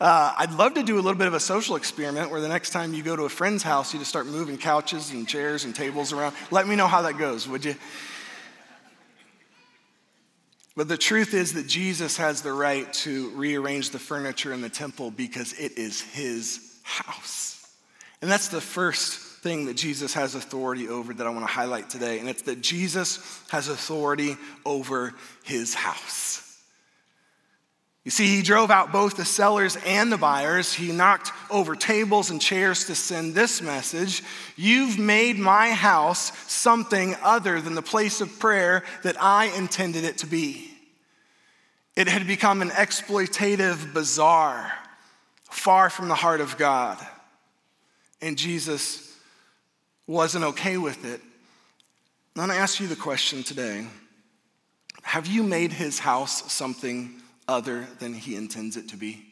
Uh, 0.01 0.35
I'd 0.39 0.53
love 0.53 0.75
to 0.75 0.83
do 0.83 0.97
a 0.97 1.03
little 1.03 1.15
bit 1.15 1.29
of 1.29 1.35
a 1.35 1.41
social 1.41 1.77
experiment 1.77 2.31
where 2.31 2.41
the 2.41 2.49
next 2.49 2.71
time 2.71 2.95
you 2.95 3.03
go 3.03 3.15
to 3.15 3.25
a 3.25 3.29
friend's 3.29 3.63
house, 3.63 3.93
you 3.93 3.99
just 3.99 4.11
start 4.11 4.27
moving 4.27 4.59
couches 4.59 5.11
and 5.11 5.27
chairs 5.27 5.65
and 5.65 5.75
tables 5.75 6.13
around. 6.13 6.35
Let 6.51 6.67
me 6.67 6.75
know 6.75 6.89
how 6.89 7.03
that 7.03 7.17
goes, 7.17 7.47
would 7.49 7.65
you? 7.65 7.77
But 10.77 10.89
the 10.89 10.99
truth 10.99 11.35
is 11.35 11.53
that 11.53 11.69
Jesus 11.69 12.17
has 12.17 12.43
the 12.43 12.53
right 12.53 12.93
to 12.95 13.31
rearrange 13.31 13.91
the 13.91 14.01
furniture 14.01 14.53
in 14.53 14.61
the 14.61 14.69
temple 14.69 15.13
because 15.13 15.53
it 15.53 15.79
is 15.79 16.01
his 16.01 16.81
house. 16.83 17.73
And 18.21 18.31
that's 18.31 18.49
the 18.49 18.61
first 18.61 19.21
thing 19.43 19.67
that 19.67 19.77
Jesus 19.77 20.15
has 20.15 20.35
authority 20.35 20.89
over 20.89 21.15
that 21.15 21.27
I 21.27 21.31
want 21.31 21.43
to 21.43 21.53
highlight 21.53 21.91
today. 21.91 22.19
And 22.19 22.29
it's 22.29 22.43
that 22.43 22.61
Jesus 22.61 23.43
has 23.51 23.69
authority 23.69 24.37
over 24.65 25.13
his 25.45 25.75
house. 25.75 26.44
You 28.05 28.11
see, 28.11 28.27
he 28.27 28.43
drove 28.43 28.71
out 28.71 28.93
both 28.93 29.17
the 29.17 29.25
sellers 29.25 29.77
and 29.87 30.13
the 30.13 30.19
buyers. 30.19 30.75
He 30.75 30.93
knocked 30.93 31.33
over 31.51 31.75
tables 31.75 32.31
and 32.31 32.39
chairs 32.39 32.85
to 32.85 32.95
send 32.95 33.35
this 33.35 33.63
message 33.63 34.23
You've 34.57 34.99
made 34.99 35.39
my 35.39 35.71
house 35.71 36.37
something 36.51 37.17
other 37.23 37.61
than 37.63 37.75
the 37.75 37.83
place 37.83 38.21
of 38.21 38.39
prayer 38.39 38.85
that 39.03 39.17
I 39.21 39.47
intended 39.57 40.05
it 40.05 40.19
to 40.19 40.27
be. 40.27 40.71
It 41.97 42.09
had 42.09 42.27
become 42.27 42.61
an 42.61 42.71
exploitative 42.71 43.95
bazaar, 43.95 44.71
far 45.51 45.89
from 45.89 46.09
the 46.09 46.15
heart 46.15 46.43
of 46.43 46.59
God. 46.59 46.99
And 48.21 48.37
Jesus 48.37 49.17
wasn't 50.07 50.45
okay 50.45 50.77
with 50.77 51.07
it. 51.07 51.23
I'm 52.37 52.47
going 52.47 52.49
to 52.51 52.57
ask 52.57 52.81
you 52.81 52.87
the 52.87 52.97
question 52.97 53.43
today 53.43 53.87
Have 55.03 55.27
you 55.27 55.43
made 55.43 55.73
his 55.73 55.99
house 56.01 56.53
something? 56.53 57.23
Other 57.49 57.87
than 57.99 58.15
he 58.15 58.37
intends 58.37 58.77
it 58.77 58.89
to 58.91 58.97
be? 58.97 59.25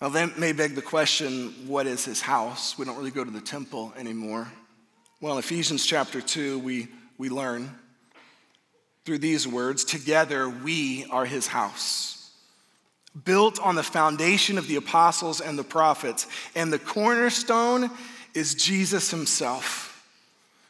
Now, 0.00 0.08
that 0.10 0.36
may 0.36 0.52
beg 0.52 0.74
the 0.74 0.82
question 0.82 1.54
what 1.66 1.86
is 1.86 2.04
his 2.04 2.20
house? 2.20 2.76
We 2.76 2.84
don't 2.84 2.96
really 2.96 3.12
go 3.12 3.22
to 3.22 3.30
the 3.30 3.40
temple 3.40 3.92
anymore. 3.96 4.48
Well, 5.20 5.38
Ephesians 5.38 5.86
chapter 5.86 6.20
2, 6.20 6.58
we, 6.58 6.88
we 7.18 7.28
learn 7.28 7.70
through 9.04 9.18
these 9.18 9.46
words 9.46 9.84
together 9.84 10.48
we 10.48 11.04
are 11.10 11.24
his 11.24 11.46
house, 11.46 12.32
built 13.24 13.60
on 13.60 13.74
the 13.74 13.82
foundation 13.82 14.58
of 14.58 14.66
the 14.66 14.76
apostles 14.76 15.40
and 15.40 15.58
the 15.58 15.64
prophets, 15.64 16.26
and 16.54 16.72
the 16.72 16.78
cornerstone 16.78 17.90
is 18.34 18.54
Jesus 18.54 19.10
himself. 19.10 19.88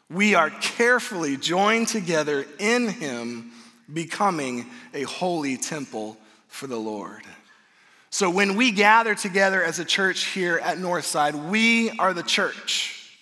We 0.09 0.35
are 0.35 0.49
carefully 0.49 1.37
joined 1.37 1.87
together 1.87 2.45
in 2.59 2.89
him, 2.89 3.51
becoming 3.91 4.65
a 4.93 5.03
holy 5.03 5.57
temple 5.57 6.17
for 6.47 6.67
the 6.67 6.77
Lord. 6.77 7.23
So 8.09 8.29
when 8.29 8.55
we 8.55 8.71
gather 8.71 9.15
together 9.15 9.63
as 9.63 9.79
a 9.79 9.85
church 9.85 10.25
here 10.25 10.59
at 10.59 10.77
Northside, 10.77 11.49
we 11.49 11.89
are 11.97 12.13
the 12.13 12.21
church. 12.21 13.17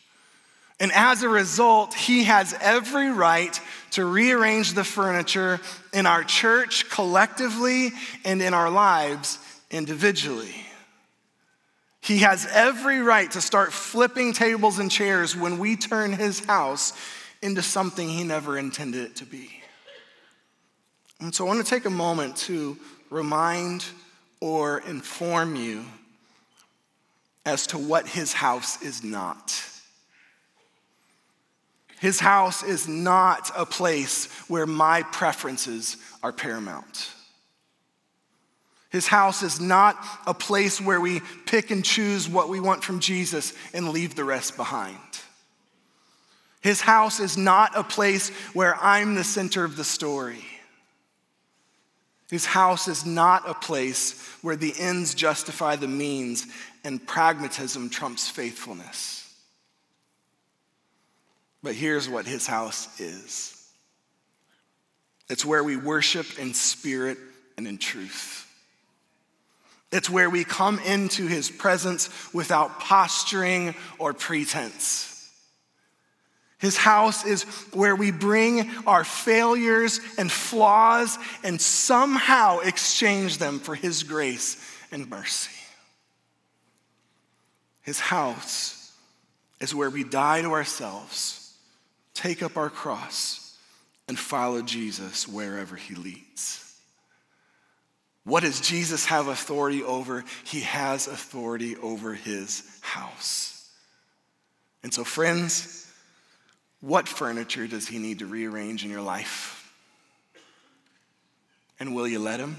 And 0.82 0.92
as 0.94 1.24
a 1.24 1.30
result, 1.30 1.94
he 1.94 2.26
has 2.26 2.54
every 2.60 3.10
right 3.10 3.58
to 3.92 4.04
rearrange 4.04 4.74
the 4.74 4.84
furniture 4.84 5.62
in 5.94 6.06
our 6.06 6.24
church 6.24 6.90
collectively 6.90 7.92
and 8.26 8.42
in 8.42 8.54
our 8.54 8.70
lives 8.70 9.40
individually. 9.70 10.56
He 12.02 12.18
has 12.20 12.48
every 12.52 13.00
right 13.00 13.30
to 13.32 13.42
start 13.42 13.72
flipping 13.72 14.34
tables 14.34 14.80
and 14.80 14.90
chairs 14.90 15.36
when 15.36 15.60
we 15.60 15.76
turn 15.76 16.14
his 16.14 16.44
house 16.44 16.94
into 17.42 17.62
something 17.62 18.10
he 18.10 18.24
never 18.24 18.58
intended 18.58 19.06
it 19.06 19.16
to 19.18 19.26
be. 19.26 19.61
And 21.22 21.34
so 21.34 21.46
I 21.46 21.48
want 21.48 21.64
to 21.64 21.70
take 21.70 21.86
a 21.86 21.90
moment 21.90 22.36
to 22.38 22.78
remind 23.12 23.86
or 24.40 24.80
inform 24.80 25.56
you 25.56 25.86
as 27.46 27.68
to 27.68 27.78
what 27.78 28.08
his 28.08 28.34
house 28.34 28.82
is 28.82 29.04
not. 29.04 29.64
His 32.00 32.20
house 32.20 32.64
is 32.64 32.88
not 32.88 33.52
a 33.56 33.68
place 33.68 34.26
where 34.48 34.66
my 34.66 35.04
preferences 35.04 35.98
are 36.24 36.34
paramount. 36.34 37.12
His 38.90 39.08
house 39.08 39.44
is 39.44 39.62
not 39.62 40.04
a 40.26 40.34
place 40.34 40.82
where 40.82 41.00
we 41.00 41.22
pick 41.46 41.70
and 41.70 41.86
choose 41.86 42.28
what 42.28 42.50
we 42.50 42.60
want 42.60 42.84
from 42.84 43.00
Jesus 43.00 43.54
and 43.76 43.90
leave 43.90 44.16
the 44.16 44.24
rest 44.24 44.58
behind. 44.58 44.98
His 46.62 46.82
house 46.82 47.20
is 47.20 47.38
not 47.38 47.78
a 47.78 47.84
place 47.84 48.30
where 48.54 48.76
I'm 48.82 49.14
the 49.14 49.24
center 49.24 49.64
of 49.64 49.78
the 49.78 49.84
story. 49.84 50.44
His 52.32 52.46
house 52.46 52.88
is 52.88 53.06
not 53.06 53.48
a 53.48 53.54
place 53.54 54.20
where 54.42 54.56
the 54.56 54.74
ends 54.80 55.14
justify 55.14 55.76
the 55.76 55.88
means 55.88 56.48
and 56.86 57.06
pragmatism 57.06 57.90
trumps 57.90 58.30
faithfulness. 58.30 59.18
But 61.62 61.76
here's 61.76 62.08
what 62.08 62.26
his 62.26 62.48
house 62.48 63.00
is 63.02 63.58
it's 65.30 65.46
where 65.46 65.64
we 65.64 65.76
worship 65.76 66.40
in 66.40 66.54
spirit 66.54 67.18
and 67.58 67.68
in 67.68 67.78
truth. 67.78 68.48
It's 69.92 70.10
where 70.10 70.30
we 70.30 70.46
come 70.46 70.80
into 70.80 71.28
his 71.28 71.52
presence 71.52 72.10
without 72.34 72.80
posturing 72.80 73.76
or 74.00 74.14
pretense. 74.14 75.11
His 76.62 76.78
house 76.78 77.26
is 77.26 77.42
where 77.74 77.96
we 77.96 78.12
bring 78.12 78.70
our 78.86 79.04
failures 79.04 80.00
and 80.20 80.32
flaws 80.32 81.18
and 81.44 81.60
somehow 81.60 82.60
exchange 82.60 83.40
them 83.40 83.58
for 83.58 83.74
His 83.74 84.04
grace 84.04 84.64
and 84.92 85.10
mercy. 85.10 85.52
His 87.82 88.00
house 88.00 88.96
is 89.60 89.74
where 89.74 89.90
we 89.90 90.04
die 90.04 90.44
to 90.44 90.52
ourselves, 90.52 91.58
take 92.14 92.44
up 92.44 92.58
our 92.58 92.70
cross, 92.70 93.58
and 94.08 94.18
follow 94.18 94.62
Jesus 94.62 95.28
wherever 95.28 95.76
He 95.76 95.96
leads. 95.96 96.80
What 98.24 98.44
does 98.44 98.62
Jesus 98.62 99.06
have 99.06 99.28
authority 99.28 99.82
over? 99.82 100.24
He 100.44 100.60
has 100.60 101.08
authority 101.08 101.76
over 101.78 102.14
His 102.14 102.62
house. 102.82 103.68
And 104.84 104.94
so, 104.94 105.04
friends, 105.04 105.91
what 106.82 107.08
furniture 107.08 107.68
does 107.68 107.88
he 107.88 108.00
need 108.00 108.20
to 108.20 108.26
rearrange 108.26 108.84
in 108.84 108.90
your 108.92 109.02
life? 109.02 109.72
And 111.80 111.96
will 111.96 112.08
you 112.08 112.20
let 112.20 112.40
him? 112.40 112.58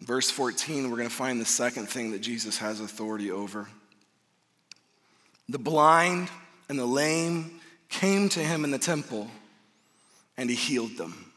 Verse 0.00 0.30
14, 0.30 0.90
we're 0.90 0.96
going 0.98 1.08
to 1.08 1.14
find 1.14 1.40
the 1.40 1.46
second 1.46 1.88
thing 1.88 2.12
that 2.12 2.20
Jesus 2.20 2.58
has 2.58 2.80
authority 2.80 3.30
over. 3.30 3.66
The 5.48 5.58
blind 5.58 6.28
and 6.68 6.78
the 6.78 6.86
lame 6.86 7.60
came 7.88 8.28
to 8.30 8.40
him 8.40 8.64
in 8.64 8.70
the 8.70 8.78
temple, 8.78 9.28
and 10.36 10.50
he 10.50 10.56
healed 10.56 10.96
them. 10.96 11.32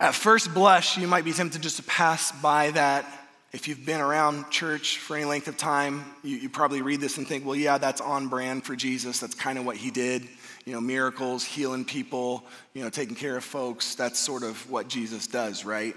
At 0.00 0.14
first 0.14 0.52
blush, 0.52 0.96
you 0.98 1.06
might 1.06 1.24
be 1.24 1.32
tempted 1.32 1.62
just 1.62 1.76
to 1.76 1.82
pass 1.82 2.32
by 2.32 2.70
that 2.72 3.06
if 3.52 3.68
you've 3.68 3.84
been 3.84 4.00
around 4.00 4.48
church 4.50 4.96
for 4.96 5.14
any 5.14 5.26
length 5.26 5.46
of 5.46 5.58
time, 5.58 6.04
you, 6.24 6.36
you, 6.38 6.48
probably 6.48 6.80
read 6.80 7.02
this 7.02 7.18
and 7.18 7.28
think, 7.28 7.44
well, 7.44 7.54
yeah, 7.54 7.76
that's 7.76 8.00
on 8.00 8.28
brand 8.28 8.64
for 8.64 8.74
Jesus. 8.74 9.20
That's 9.20 9.34
kind 9.34 9.58
of 9.58 9.66
what 9.66 9.76
he 9.76 9.90
did. 9.90 10.26
You 10.64 10.72
know, 10.72 10.80
miracles, 10.80 11.44
healing 11.44 11.84
people, 11.84 12.44
you 12.72 12.82
know, 12.82 12.88
taking 12.88 13.14
care 13.14 13.36
of 13.36 13.44
folks. 13.44 13.94
That's 13.94 14.18
sort 14.18 14.42
of 14.42 14.70
what 14.70 14.88
Jesus 14.88 15.26
does, 15.26 15.66
right? 15.66 15.94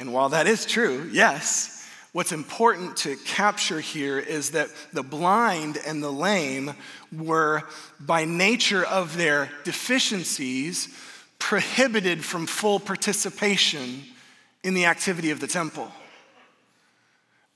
And 0.00 0.12
while 0.12 0.30
that 0.30 0.48
is 0.48 0.66
true, 0.66 1.08
yes, 1.12 1.88
what's 2.12 2.32
important 2.32 2.96
to 2.98 3.14
capture 3.24 3.78
here 3.78 4.18
is 4.18 4.50
that 4.50 4.68
the 4.92 5.04
blind 5.04 5.78
and 5.86 6.02
the 6.02 6.10
lame 6.10 6.74
were, 7.16 7.62
by 8.00 8.24
nature 8.24 8.84
of 8.84 9.16
their 9.16 9.48
deficiencies, 9.62 10.88
prohibited 11.38 12.24
from 12.24 12.46
full 12.46 12.80
participation 12.80 14.02
in 14.64 14.74
the 14.74 14.86
activity 14.86 15.30
of 15.30 15.38
the 15.38 15.46
temple. 15.46 15.92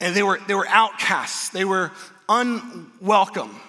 And 0.00 0.16
they 0.16 0.22
were, 0.22 0.40
they 0.46 0.54
were 0.54 0.68
outcasts, 0.68 1.50
they 1.50 1.64
were 1.64 1.90
unwelcome 2.28 3.60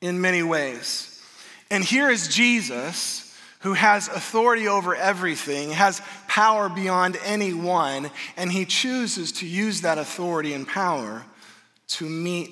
in 0.00 0.20
many 0.20 0.42
ways. 0.42 1.22
And 1.70 1.84
here 1.84 2.10
is 2.10 2.28
Jesus 2.28 3.24
who 3.60 3.72
has 3.72 4.08
authority 4.08 4.68
over 4.68 4.94
everything, 4.94 5.70
has 5.70 6.02
power 6.28 6.68
beyond 6.68 7.16
anyone, 7.24 8.10
and 8.36 8.52
he 8.52 8.66
chooses 8.66 9.32
to 9.32 9.46
use 9.46 9.80
that 9.80 9.96
authority 9.96 10.52
and 10.52 10.68
power 10.68 11.24
to 11.88 12.04
meet 12.04 12.50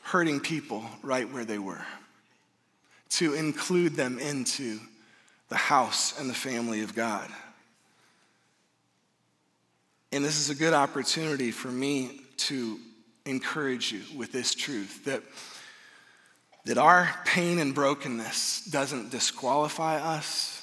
hurting 0.00 0.40
people 0.40 0.82
right 1.02 1.30
where 1.30 1.44
they 1.44 1.58
were, 1.58 1.84
to 3.10 3.34
include 3.34 3.96
them 3.96 4.18
into 4.18 4.80
the 5.50 5.56
house 5.56 6.18
and 6.18 6.30
the 6.30 6.34
family 6.34 6.80
of 6.80 6.94
God. 6.94 7.28
And 10.10 10.24
this 10.24 10.38
is 10.38 10.48
a 10.48 10.54
good 10.54 10.72
opportunity 10.72 11.50
for 11.50 11.68
me 11.68 12.22
to 12.38 12.78
encourage 13.24 13.92
you 13.92 14.02
with 14.16 14.32
this 14.32 14.54
truth 14.54 15.04
that, 15.04 15.22
that 16.64 16.78
our 16.78 17.08
pain 17.24 17.58
and 17.58 17.74
brokenness 17.74 18.66
doesn't 18.66 19.10
disqualify 19.10 19.96
us 19.96 20.56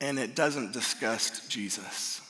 and 0.00 0.18
it 0.18 0.34
doesn't 0.34 0.72
disgust 0.72 1.50
Jesus. 1.50 2.20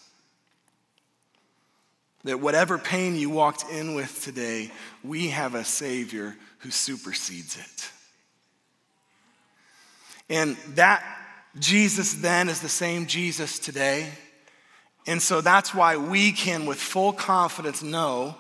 That 2.25 2.39
whatever 2.39 2.79
pain 2.79 3.17
you 3.17 3.31
walked 3.31 3.65
in 3.71 3.95
with 3.95 4.23
today, 4.23 4.71
we 5.03 5.29
have 5.29 5.55
a 5.55 5.65
Savior 5.65 6.37
who 6.59 6.71
supersedes 6.71 7.57
it. 7.57 7.91
And 10.29 10.57
that 10.77 11.03
Jesus 11.59 12.15
then 12.15 12.49
is 12.49 12.61
the 12.61 12.69
same 12.69 13.07
Jesus 13.07 13.59
today. 13.59 14.09
And 15.07 15.21
so 15.21 15.41
that's 15.41 15.75
why 15.75 15.97
we 15.97 16.33
can, 16.33 16.67
with 16.67 16.79
full 16.79 17.13
confidence, 17.13 17.83
know 17.83 18.37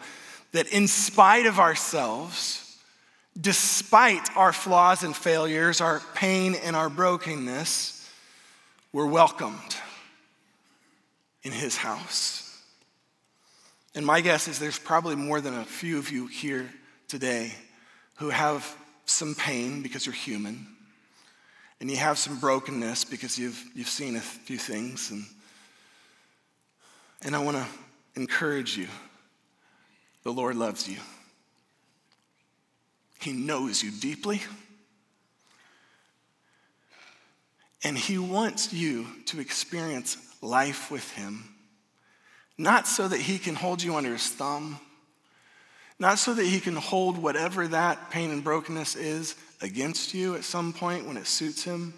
that 0.52 0.68
in 0.68 0.86
spite 0.86 1.46
of 1.46 1.58
ourselves, 1.58 2.78
despite 3.40 4.36
our 4.36 4.52
flaws 4.52 5.02
and 5.02 5.16
failures, 5.16 5.80
our 5.80 6.00
pain 6.14 6.54
and 6.54 6.76
our 6.76 6.88
brokenness, 6.88 8.08
we're 8.92 9.06
welcomed 9.06 9.76
in 11.42 11.52
His 11.52 11.76
house. 11.76 12.62
And 13.94 14.06
my 14.06 14.20
guess 14.20 14.48
is 14.48 14.58
there's 14.58 14.78
probably 14.78 15.16
more 15.16 15.40
than 15.40 15.54
a 15.54 15.64
few 15.64 15.98
of 15.98 16.10
you 16.10 16.26
here 16.26 16.70
today 17.08 17.52
who 18.16 18.30
have 18.30 18.76
some 19.04 19.34
pain 19.34 19.82
because 19.82 20.06
you're 20.06 20.14
human, 20.14 20.66
and 21.80 21.90
you 21.90 21.96
have 21.96 22.16
some 22.16 22.38
brokenness 22.38 23.04
because 23.04 23.38
you've, 23.38 23.62
you've 23.74 23.88
seen 23.88 24.14
a 24.14 24.20
few 24.20 24.56
things 24.56 25.10
and 25.10 25.24
and 27.24 27.36
I 27.36 27.38
want 27.38 27.56
to 27.56 27.66
encourage 28.20 28.76
you 28.76 28.88
the 30.24 30.32
Lord 30.32 30.56
loves 30.56 30.88
you, 30.88 30.98
He 33.20 33.32
knows 33.32 33.82
you 33.82 33.90
deeply. 33.90 34.40
And 37.84 37.98
He 37.98 38.16
wants 38.16 38.72
you 38.72 39.06
to 39.26 39.40
experience 39.40 40.16
life 40.40 40.90
with 40.90 41.10
Him, 41.12 41.42
not 42.56 42.86
so 42.86 43.08
that 43.08 43.18
He 43.18 43.38
can 43.38 43.56
hold 43.56 43.82
you 43.82 43.96
under 43.96 44.12
His 44.12 44.28
thumb, 44.28 44.78
not 45.98 46.20
so 46.20 46.32
that 46.34 46.46
He 46.46 46.60
can 46.60 46.76
hold 46.76 47.18
whatever 47.18 47.66
that 47.66 48.10
pain 48.10 48.30
and 48.30 48.44
brokenness 48.44 48.94
is 48.94 49.34
against 49.60 50.14
you 50.14 50.36
at 50.36 50.44
some 50.44 50.72
point 50.72 51.06
when 51.06 51.16
it 51.16 51.26
suits 51.26 51.64
Him. 51.64 51.94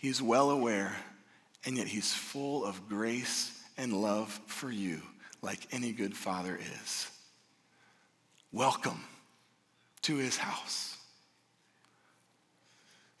He's 0.00 0.20
well 0.20 0.50
aware 0.50 0.96
and 1.66 1.76
yet 1.76 1.88
he's 1.88 2.14
full 2.14 2.64
of 2.64 2.88
grace 2.88 3.60
and 3.76 3.92
love 3.92 4.40
for 4.46 4.70
you, 4.70 5.02
like 5.42 5.58
any 5.72 5.92
good 5.92 6.16
father 6.16 6.58
is. 6.82 7.10
Welcome 8.52 9.02
to 10.02 10.16
his 10.16 10.36
house. 10.36 10.96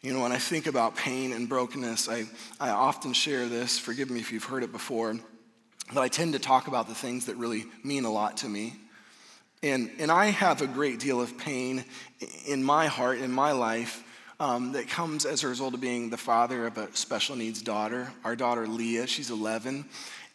You 0.00 0.12
know, 0.12 0.22
when 0.22 0.30
I 0.30 0.38
think 0.38 0.68
about 0.68 0.94
pain 0.94 1.32
and 1.32 1.48
brokenness, 1.48 2.08
I, 2.08 2.26
I 2.60 2.70
often 2.70 3.12
share 3.12 3.46
this. 3.48 3.76
Forgive 3.76 4.08
me 4.08 4.20
if 4.20 4.30
you've 4.30 4.44
heard 4.44 4.62
it 4.62 4.70
before, 4.70 5.16
but 5.92 6.00
I 6.00 6.06
tend 6.06 6.34
to 6.34 6.38
talk 6.38 6.68
about 6.68 6.86
the 6.86 6.94
things 6.94 7.26
that 7.26 7.36
really 7.36 7.64
mean 7.82 8.04
a 8.04 8.12
lot 8.12 8.36
to 8.38 8.48
me. 8.48 8.76
And, 9.64 9.90
and 9.98 10.12
I 10.12 10.26
have 10.26 10.62
a 10.62 10.68
great 10.68 11.00
deal 11.00 11.20
of 11.20 11.36
pain 11.36 11.84
in 12.46 12.62
my 12.62 12.86
heart, 12.86 13.18
in 13.18 13.32
my 13.32 13.50
life, 13.50 14.04
um, 14.38 14.72
that 14.72 14.88
comes 14.88 15.24
as 15.24 15.42
a 15.42 15.48
result 15.48 15.74
of 15.74 15.80
being 15.80 16.10
the 16.10 16.16
father 16.16 16.66
of 16.66 16.76
a 16.76 16.94
special 16.94 17.36
needs 17.36 17.62
daughter. 17.62 18.12
Our 18.24 18.36
daughter, 18.36 18.66
Leah, 18.66 19.06
she's 19.06 19.30
11, 19.30 19.86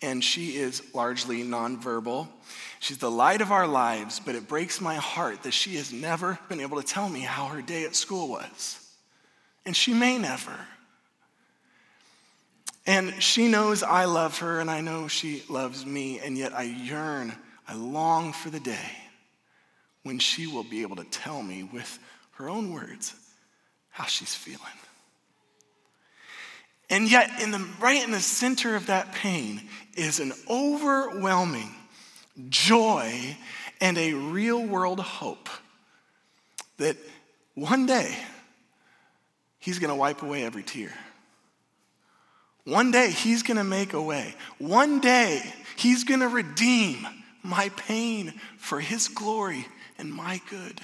and 0.02 0.24
she 0.24 0.58
is 0.58 0.82
largely 0.94 1.44
nonverbal. 1.44 2.28
She's 2.80 2.98
the 2.98 3.12
light 3.12 3.42
of 3.42 3.52
our 3.52 3.68
lives, 3.68 4.20
but 4.20 4.36
it 4.36 4.48
breaks 4.48 4.82
my 4.82 4.96
heart 4.96 5.44
that 5.44 5.54
she 5.54 5.76
has 5.76 5.94
never 5.94 6.40
been 6.50 6.60
able 6.60 6.82
to 6.82 6.88
tell 6.88 7.10
me 7.10 7.20
how 7.20 7.48
her 7.48 7.62
day 7.62 7.84
at 7.84 7.96
school 7.96 8.28
was. 8.30 8.80
And 9.66 9.76
she 9.76 9.94
may 9.94 10.18
never. 10.18 10.56
And 12.88 13.22
she 13.22 13.48
knows 13.48 13.84
I 13.84 14.06
love 14.06 14.40
her, 14.40 14.60
and 14.60 14.72
I 14.72 14.82
know 14.82 15.08
she 15.08 15.44
loves 15.48 15.86
me, 15.86 16.20
and 16.20 16.36
yet 16.36 16.54
I 16.54 16.64
yearn, 16.64 17.34
I 17.68 17.76
long 17.76 18.34
for 18.34 18.50
the 18.50 18.60
day 18.60 18.98
when 20.02 20.18
she 20.18 20.48
will 20.48 20.64
be 20.64 20.82
able 20.82 20.96
to 20.96 21.04
tell 21.04 21.44
me 21.44 21.62
with 21.62 22.00
her 22.32 22.50
own 22.50 22.74
words 22.74 23.14
how 23.92 24.06
she's 24.06 24.34
feeling. 24.34 24.60
And 26.90 27.10
yet, 27.10 27.42
in 27.42 27.52
the, 27.52 27.66
right 27.80 28.04
in 28.04 28.12
the 28.12 28.20
center 28.20 28.76
of 28.76 28.88
that 28.88 29.14
pain 29.14 29.62
is 29.96 30.20
an 30.20 30.34
overwhelming 30.50 31.74
joy 32.50 33.38
and 33.80 33.98
a 33.98 34.14
real 34.14 34.62
world 34.62 35.00
hope 35.00 35.50
that 36.78 36.98
one 37.56 37.86
day 37.86 38.16
he's 39.60 39.80
going 39.80 39.90
to 39.90 39.96
wipe 39.96 40.22
away 40.22 40.44
every 40.44 40.64
tear. 40.64 40.92
One 42.66 42.92
day 42.92 43.10
he's 43.10 43.42
going 43.42 43.58
to 43.58 43.64
make 43.64 43.94
a 43.94 44.02
way. 44.02 44.36
One 44.58 45.00
day 45.00 45.42
he's 45.78 46.04
going 46.04 46.20
to 46.20 46.28
redeem 46.28 47.08
my 47.42 47.70
pain 47.70 48.34
for 48.58 48.80
his 48.80 49.08
glory 49.08 49.66
and 49.98 50.14
my 50.14 50.42
good. 50.50 50.80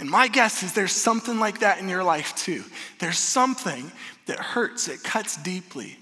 And 0.00 0.08
my 0.08 0.28
guess 0.28 0.62
is 0.62 0.72
there's 0.72 0.92
something 0.92 1.38
like 1.38 1.60
that 1.60 1.78
in 1.78 1.86
your 1.86 2.02
life 2.02 2.34
too. 2.34 2.64
There's 3.00 3.18
something 3.18 3.92
that 4.24 4.38
hurts, 4.38 4.88
it 4.88 5.04
cuts 5.04 5.36
deeply. 5.36 5.98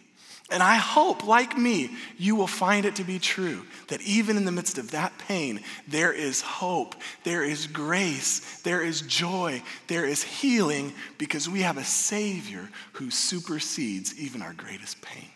And 0.50 0.62
I 0.62 0.76
hope, 0.76 1.26
like 1.26 1.58
me, 1.58 1.90
you 2.16 2.36
will 2.36 2.46
find 2.46 2.86
it 2.86 2.94
to 2.96 3.04
be 3.04 3.18
true 3.18 3.66
that 3.88 4.00
even 4.02 4.36
in 4.36 4.44
the 4.44 4.52
midst 4.52 4.78
of 4.78 4.92
that 4.92 5.18
pain, 5.18 5.60
there 5.88 6.12
is 6.12 6.40
hope, 6.40 6.94
there 7.24 7.42
is 7.42 7.66
grace, 7.66 8.62
there 8.62 8.82
is 8.82 9.02
joy, 9.02 9.62
there 9.88 10.06
is 10.06 10.22
healing 10.22 10.94
because 11.18 11.48
we 11.48 11.62
have 11.62 11.76
a 11.76 11.84
Savior 11.84 12.70
who 12.92 13.10
supersedes 13.10 14.18
even 14.18 14.42
our 14.42 14.54
greatest 14.54 15.02
pain. 15.02 15.28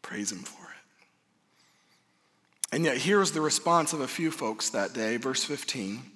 Praise 0.00 0.32
Him 0.32 0.38
for 0.38 0.64
it. 0.64 2.74
And 2.74 2.82
yet, 2.82 2.96
here 2.96 3.18
was 3.18 3.32
the 3.32 3.42
response 3.42 3.92
of 3.92 4.00
a 4.00 4.08
few 4.08 4.30
folks 4.30 4.70
that 4.70 4.94
day, 4.94 5.18
verse 5.18 5.44
15. 5.44 6.12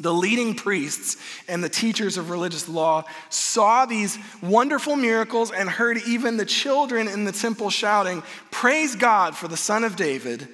The 0.00 0.12
leading 0.12 0.54
priests 0.54 1.16
and 1.48 1.62
the 1.62 1.68
teachers 1.68 2.16
of 2.16 2.30
religious 2.30 2.68
law 2.68 3.04
saw 3.28 3.86
these 3.86 4.18
wonderful 4.42 4.96
miracles 4.96 5.52
and 5.52 5.70
heard 5.70 5.98
even 6.06 6.36
the 6.36 6.44
children 6.44 7.06
in 7.06 7.24
the 7.24 7.32
temple 7.32 7.70
shouting, 7.70 8.22
Praise 8.50 8.96
God 8.96 9.36
for 9.36 9.46
the 9.46 9.56
Son 9.56 9.84
of 9.84 9.94
David. 9.94 10.48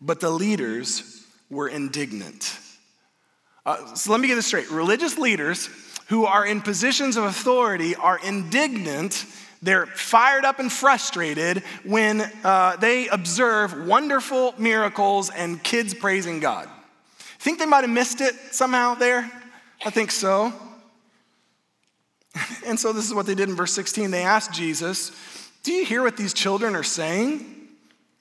But 0.00 0.20
the 0.20 0.30
leaders 0.30 1.26
were 1.50 1.68
indignant. 1.68 2.58
Uh, 3.64 3.94
so 3.94 4.12
let 4.12 4.20
me 4.20 4.28
get 4.28 4.36
this 4.36 4.46
straight. 4.46 4.70
Religious 4.70 5.18
leaders 5.18 5.68
who 6.08 6.24
are 6.24 6.46
in 6.46 6.60
positions 6.60 7.16
of 7.16 7.24
authority 7.24 7.96
are 7.96 8.20
indignant. 8.24 9.26
They're 9.62 9.86
fired 9.86 10.44
up 10.44 10.60
and 10.60 10.70
frustrated 10.70 11.64
when 11.82 12.20
uh, 12.44 12.76
they 12.76 13.08
observe 13.08 13.86
wonderful 13.86 14.54
miracles 14.58 15.30
and 15.30 15.60
kids 15.60 15.94
praising 15.94 16.38
God. 16.38 16.68
Think 17.46 17.60
they 17.60 17.66
might 17.66 17.84
have 17.84 17.90
missed 17.90 18.20
it 18.20 18.34
somehow 18.50 18.96
there? 18.96 19.30
I 19.84 19.90
think 19.90 20.10
so. 20.10 20.52
And 22.66 22.78
so 22.78 22.92
this 22.92 23.06
is 23.06 23.14
what 23.14 23.24
they 23.26 23.36
did 23.36 23.48
in 23.48 23.54
verse 23.54 23.72
16. 23.72 24.10
They 24.10 24.24
asked 24.24 24.52
Jesus, 24.52 25.12
Do 25.62 25.72
you 25.72 25.84
hear 25.84 26.02
what 26.02 26.16
these 26.16 26.34
children 26.34 26.74
are 26.74 26.82
saying? 26.82 27.68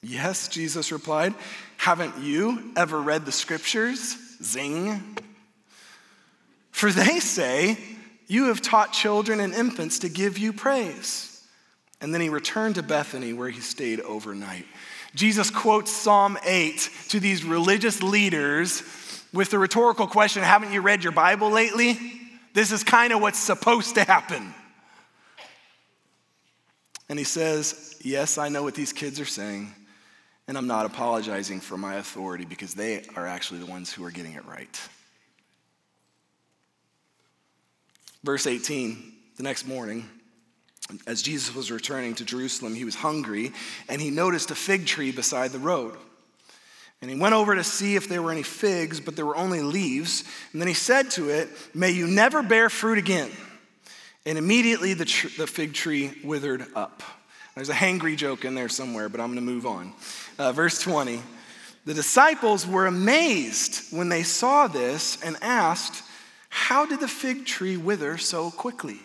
Yes, 0.04 0.48
Jesus 0.48 0.92
replied. 0.92 1.34
Haven't 1.78 2.20
you 2.20 2.72
ever 2.76 3.02
read 3.02 3.26
the 3.26 3.32
scriptures? 3.32 4.16
Zing. 4.44 5.18
For 6.70 6.92
they 6.92 7.20
say, 7.20 7.80
You 8.28 8.50
have 8.50 8.62
taught 8.62 8.94
children 8.94 9.40
and 9.40 9.56
infants 9.56 9.98
to 10.00 10.08
give 10.10 10.38
you 10.38 10.54
praise. 10.54 11.44
And 12.00 12.14
then 12.14 12.22
he 12.22 12.30
returned 12.30 12.76
to 12.76 12.84
Bethany 12.84 13.34
where 13.34 13.50
he 13.50 13.62
stayed 13.62 14.02
overnight. 14.02 14.68
Jesus 15.16 15.50
quotes 15.50 15.90
Psalm 15.90 16.38
8 16.46 16.92
to 17.10 17.20
these 17.20 17.44
religious 17.44 18.04
leaders 18.04 18.84
with 19.36 19.52
the 19.52 19.60
rhetorical 19.60 20.08
question 20.08 20.42
Haven't 20.42 20.72
you 20.72 20.82
read 20.82 21.04
your 21.04 21.14
Bible 21.14 21.52
lately? 21.52 22.00
This 22.54 22.72
is 22.72 22.84
kind 22.84 23.14
of 23.14 23.22
what's 23.22 23.38
supposed 23.38 23.96
to 23.96 24.04
happen. 24.04 24.54
And 27.10 27.20
he 27.20 27.26
says, 27.26 27.98
Yes, 28.02 28.38
I 28.38 28.50
know 28.50 28.64
what 28.64 28.74
these 28.74 28.94
kids 28.94 29.20
are 29.20 29.26
saying, 29.26 29.74
and 30.48 30.58
I'm 30.58 30.68
not 30.68 30.86
apologizing 30.86 31.60
for 31.60 31.78
my 31.78 31.96
authority 31.96 32.46
because 32.46 32.74
they 32.74 33.04
are 33.16 33.28
actually 33.28 33.60
the 33.60 33.66
ones 33.68 33.92
who 33.92 34.04
are 34.06 34.12
getting 34.12 34.34
it 34.34 34.46
right. 34.46 34.80
Verse 38.24 38.48
18, 38.48 39.14
the 39.38 39.44
next 39.44 39.68
morning, 39.68 40.10
as 41.06 41.22
Jesus 41.22 41.54
was 41.54 41.72
returning 41.72 42.16
to 42.16 42.26
Jerusalem, 42.26 42.74
he 42.74 42.86
was 42.86 42.96
hungry, 42.96 43.52
and 43.88 44.02
he 44.02 44.10
noticed 44.10 44.50
a 44.50 44.56
fig 44.56 44.88
tree 44.88 45.12
beside 45.12 45.52
the 45.52 45.60
road. 45.60 45.96
And 47.06 47.14
he 47.14 47.20
went 47.20 47.36
over 47.36 47.54
to 47.54 47.64
see 47.64 47.96
if 47.96 48.10
there 48.10 48.24
were 48.24 48.32
any 48.32 48.42
figs, 48.42 49.00
but 49.00 49.16
there 49.16 49.28
were 49.28 49.38
only 49.38 49.62
leaves. 49.62 50.24
And 50.52 50.60
then 50.60 50.68
he 50.68 50.74
said 50.74 51.12
to 51.12 51.30
it, 51.30 51.50
May 51.72 51.92
you 51.92 52.08
never 52.08 52.42
bear 52.42 52.68
fruit 52.68 52.98
again. 52.98 53.30
And 54.26 54.40
immediately 54.40 54.96
the, 54.96 55.06
tr- 55.06 55.28
the 55.38 55.46
fig 55.46 55.76
tree 55.76 56.14
withered 56.24 56.66
up. 56.74 57.04
There's 57.54 57.70
a 57.70 57.76
hangry 57.76 58.18
joke 58.18 58.44
in 58.44 58.56
there 58.56 58.70
somewhere, 58.70 59.08
but 59.08 59.22
I'm 59.22 59.28
going 59.28 59.36
to 59.36 59.52
move 59.54 59.68
on. 59.68 59.94
Uh, 60.40 60.52
verse 60.52 60.82
20 60.82 61.22
The 61.86 61.94
disciples 61.94 62.66
were 62.66 62.88
amazed 62.88 63.96
when 63.96 64.10
they 64.10 64.24
saw 64.24 64.66
this 64.66 65.22
and 65.22 65.38
asked, 65.44 66.04
How 66.50 66.88
did 66.88 67.02
the 67.02 67.08
fig 67.08 67.46
tree 67.46 67.78
wither 67.78 68.18
so 68.18 68.50
quickly? 68.50 69.00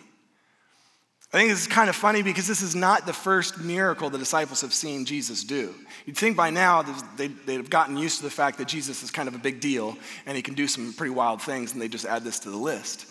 I 1.33 1.37
think 1.37 1.49
this 1.49 1.61
is 1.61 1.67
kind 1.67 1.89
of 1.89 1.95
funny 1.95 2.23
because 2.23 2.45
this 2.45 2.61
is 2.61 2.75
not 2.75 3.05
the 3.05 3.13
first 3.13 3.57
miracle 3.57 4.09
the 4.09 4.17
disciples 4.17 4.59
have 4.61 4.73
seen 4.73 5.05
Jesus 5.05 5.45
do. 5.45 5.73
You'd 6.05 6.17
think 6.17 6.35
by 6.35 6.49
now 6.49 6.81
they'd, 7.15 7.31
have 7.47 7.69
gotten 7.69 7.95
used 7.95 8.17
to 8.17 8.23
the 8.23 8.29
fact 8.29 8.57
that 8.57 8.67
Jesus 8.67 9.01
is 9.01 9.11
kind 9.11 9.29
of 9.29 9.35
a 9.35 9.37
big 9.37 9.61
deal 9.61 9.97
and 10.25 10.35
he 10.35 10.43
can 10.43 10.55
do 10.55 10.67
some 10.67 10.91
pretty 10.91 11.13
wild 11.13 11.41
things, 11.41 11.71
and 11.71 11.81
they 11.81 11.87
just 11.87 12.05
add 12.05 12.25
this 12.25 12.39
to 12.39 12.49
the 12.49 12.57
list. 12.57 13.05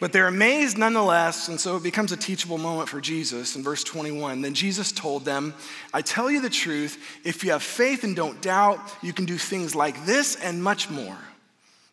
But 0.00 0.14
they're 0.14 0.28
amazed 0.28 0.78
nonetheless, 0.78 1.48
and 1.48 1.60
so 1.60 1.76
it 1.76 1.82
becomes 1.82 2.10
a 2.10 2.16
teachable 2.16 2.58
moment 2.58 2.88
for 2.88 3.02
Jesus 3.02 3.54
in 3.54 3.62
verse 3.62 3.84
21. 3.84 4.40
Then 4.40 4.54
Jesus 4.54 4.90
told 4.90 5.26
them, 5.26 5.52
I 5.92 6.00
tell 6.00 6.30
you 6.30 6.40
the 6.40 6.50
truth, 6.50 7.20
if 7.22 7.44
you 7.44 7.52
have 7.52 7.62
faith 7.62 8.02
and 8.02 8.16
don't 8.16 8.40
doubt, 8.40 8.80
you 9.02 9.12
can 9.12 9.26
do 9.26 9.36
things 9.36 9.76
like 9.76 10.06
this 10.06 10.36
and 10.36 10.62
much 10.62 10.88
more. 10.88 11.18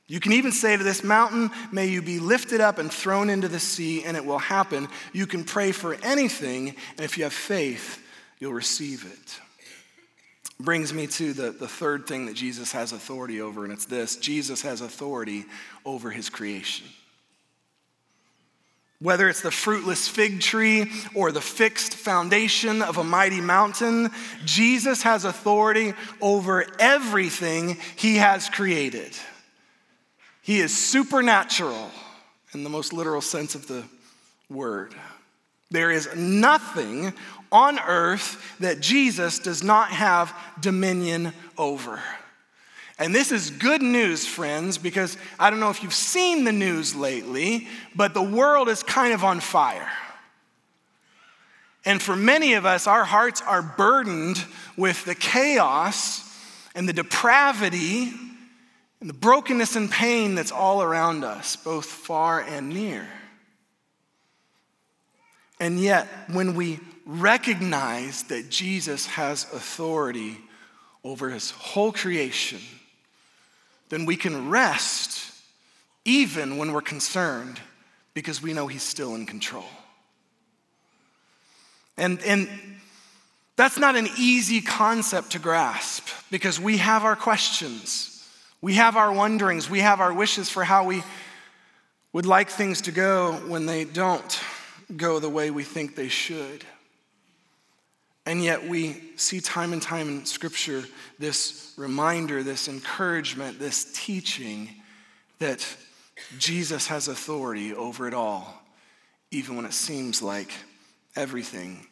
You 0.10 0.20
can 0.20 0.34
even 0.34 0.52
say 0.52 0.76
to 0.76 0.84
this 0.84 1.04
mountain, 1.04 1.52
May 1.72 1.86
you 1.86 2.02
be 2.02 2.18
lifted 2.18 2.60
up 2.62 2.80
and 2.80 2.92
thrown 2.92 3.30
into 3.30 3.48
the 3.48 3.60
sea, 3.60 4.04
and 4.04 4.18
it 4.18 4.26
will 4.26 4.40
happen. 4.40 4.88
You 5.14 5.28
can 5.28 5.44
pray 5.44 5.72
for 5.72 5.94
anything, 6.02 6.70
and 6.98 7.02
if 7.02 7.16
you 7.18 7.26
have 7.26 7.34
faith, 7.34 8.04
you'll 8.40 8.54
receive 8.54 9.06
it. 9.06 9.40
Brings 10.60 10.92
me 10.94 11.06
to 11.06 11.32
the, 11.34 11.52
the 11.52 11.68
third 11.68 12.08
thing 12.08 12.26
that 12.26 12.34
Jesus 12.34 12.72
has 12.72 12.92
authority 12.92 13.40
over, 13.40 13.64
and 13.64 13.72
it's 13.72 13.86
this 13.86 14.16
Jesus 14.16 14.64
has 14.64 14.82
authority 14.82 15.46
over 15.86 16.10
his 16.10 16.28
creation. 16.28 16.88
Whether 19.00 19.30
it's 19.30 19.42
the 19.42 19.52
fruitless 19.52 20.08
fig 20.08 20.42
tree 20.42 20.92
or 21.14 21.32
the 21.32 21.40
fixed 21.40 21.94
foundation 21.94 22.82
of 22.82 22.98
a 22.98 23.04
mighty 23.04 23.42
mountain, 23.42 24.10
Jesus 24.44 25.04
has 25.04 25.24
authority 25.24 25.94
over 26.20 26.66
everything 26.80 27.78
he 27.96 28.16
has 28.16 28.50
created. 28.50 29.16
He 30.50 30.62
is 30.62 30.76
supernatural 30.76 31.92
in 32.56 32.64
the 32.64 32.72
most 32.72 32.92
literal 32.92 33.22
sense 33.22 33.54
of 33.54 33.68
the 33.68 33.84
word. 34.50 34.96
There 35.70 35.92
is 35.92 36.10
nothing 36.16 37.14
on 37.52 37.78
earth 37.78 38.58
that 38.60 38.80
Jesus 38.80 39.38
does 39.38 39.62
not 39.62 39.92
have 39.92 40.36
dominion 40.60 41.34
over. 41.56 42.02
And 42.98 43.14
this 43.14 43.32
is 43.32 43.52
good 43.52 43.84
news, 43.84 44.26
friends, 44.26 44.80
because 44.80 45.18
I 45.38 45.52
don't 45.52 45.60
know 45.60 45.70
if 45.70 45.84
you've 45.84 45.94
seen 45.94 46.46
the 46.46 46.52
news 46.52 46.96
lately, 46.96 47.68
but 47.96 48.16
the 48.16 48.24
world 48.24 48.70
is 48.70 48.82
kind 48.82 49.14
of 49.14 49.24
on 49.24 49.42
fire. 49.42 49.92
And 51.86 52.02
for 52.02 52.16
many 52.16 52.54
of 52.54 52.66
us, 52.66 52.88
our 52.88 53.06
hearts 53.06 53.44
are 53.44 53.62
burdened 53.62 54.44
with 54.76 55.06
the 55.06 55.14
chaos 55.14 56.28
and 56.74 56.90
the 56.90 56.94
depravity 56.94 58.14
and 59.02 59.10
the 59.10 59.14
brokenness 59.14 59.76
and 59.76 59.90
pain 59.90 60.36
that's 60.36 60.52
all 60.52 60.82
around 60.82 61.24
us, 61.24 61.56
both 61.56 61.86
far 61.86 62.42
and 62.42 62.70
near. 62.70 63.08
And 65.60 65.80
yet, 65.80 66.08
when 66.32 66.56
we 66.56 66.80
recognize 67.06 68.24
that 68.24 68.50
Jesus 68.50 69.06
has 69.08 69.44
authority 69.54 70.38
over 71.04 71.30
his 71.30 71.52
whole 71.52 71.92
creation, 71.92 72.60
then 73.90 74.06
we 74.06 74.16
can 74.16 74.50
rest 74.50 75.34
even 76.06 76.58
when 76.58 76.72
we're 76.72 76.82
concerned 76.82 77.60
because 78.14 78.42
we 78.42 78.54
know 78.54 78.68
he's 78.68 78.84
still 78.84 79.16
in 79.16 79.26
control. 79.26 79.66
And, 81.98 82.22
and 82.22 82.48
that's 83.56 83.78
not 83.78 83.96
an 83.96 84.08
easy 84.18 84.62
concept 84.62 85.32
to 85.32 85.40
grasp 85.40 86.08
because 86.32 86.60
we 86.60 86.78
have 86.78 87.04
our 87.04 87.16
questions, 87.16 88.19
we 88.62 88.74
have 88.76 88.98
our 88.98 89.12
wonderings, 89.12 89.70
we 89.70 89.80
have 89.80 90.02
our 90.02 90.14
wishes 90.14 90.50
for 90.50 90.64
how 90.64 90.86
we 90.86 91.04
would 92.12 92.26
like 92.26 92.50
things 92.50 92.82
to 92.82 92.92
go 92.92 93.34
when 93.48 93.66
they 93.66 93.86
don't 93.86 94.40
go 94.96 95.20
the 95.20 95.30
way 95.30 95.52
we 95.52 95.64
think 95.64 95.96
they 95.96 96.10
should. 96.10 96.66
And 98.26 98.44
yet, 98.44 98.68
we 98.68 99.02
see 99.16 99.40
time 99.40 99.74
and 99.74 99.82
time 99.82 100.08
in 100.08 100.26
Scripture 100.26 100.84
this 101.18 101.74
reminder, 101.78 102.44
this 102.44 102.68
encouragement, 102.68 103.60
this 103.60 103.92
teaching 103.94 104.70
that 105.40 105.66
Jesus 106.38 106.88
has 106.88 107.08
authority 107.08 107.74
over 107.74 108.08
it 108.08 108.14
all, 108.14 108.62
even 109.32 109.56
when 109.56 109.66
it 109.66 109.74
seems 109.74 110.22
like 110.22 110.52
everything 111.16 111.88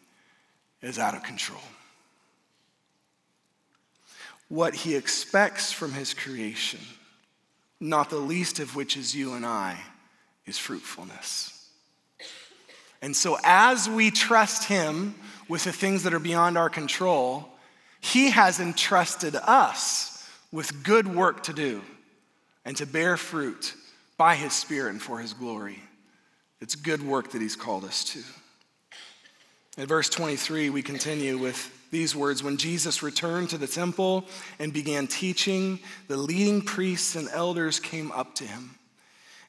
is 0.81 0.99
out 0.99 1.15
of 1.15 1.23
control. 1.23 1.61
What 4.49 4.75
he 4.75 4.95
expects 4.95 5.71
from 5.71 5.93
his 5.93 6.13
creation, 6.13 6.79
not 7.79 8.09
the 8.09 8.17
least 8.17 8.59
of 8.59 8.75
which 8.75 8.95
is 8.95 9.15
you 9.15 9.33
and 9.33 9.45
I, 9.45 9.77
is 10.45 10.57
fruitfulness. 10.57 11.53
And 13.01 13.15
so, 13.15 13.37
as 13.43 13.89
we 13.89 14.09
trust 14.09 14.63
him 14.63 15.15
with 15.47 15.63
the 15.63 15.71
things 15.71 16.03
that 16.03 16.13
are 16.13 16.19
beyond 16.19 16.57
our 16.57 16.69
control, 16.69 17.49
he 17.99 18.31
has 18.31 18.59
entrusted 18.59 19.35
us 19.35 20.27
with 20.51 20.83
good 20.83 21.13
work 21.13 21.43
to 21.43 21.53
do 21.53 21.81
and 22.65 22.75
to 22.77 22.85
bear 22.85 23.17
fruit 23.17 23.75
by 24.17 24.35
his 24.35 24.53
Spirit 24.53 24.91
and 24.91 25.01
for 25.01 25.19
his 25.19 25.33
glory. 25.33 25.81
It's 26.59 26.75
good 26.75 27.03
work 27.03 27.31
that 27.31 27.41
he's 27.41 27.55
called 27.55 27.85
us 27.85 28.03
to. 28.05 28.19
In 29.77 29.85
verse 29.85 30.09
23, 30.09 30.71
we 30.71 30.81
continue 30.81 31.37
with 31.37 31.71
these 31.91 32.15
words 32.15 32.43
When 32.43 32.57
Jesus 32.57 33.03
returned 33.03 33.49
to 33.49 33.57
the 33.57 33.67
temple 33.67 34.25
and 34.59 34.73
began 34.73 35.07
teaching, 35.07 35.79
the 36.07 36.17
leading 36.17 36.61
priests 36.61 37.15
and 37.15 37.29
elders 37.31 37.79
came 37.79 38.11
up 38.11 38.35
to 38.35 38.43
him. 38.43 38.71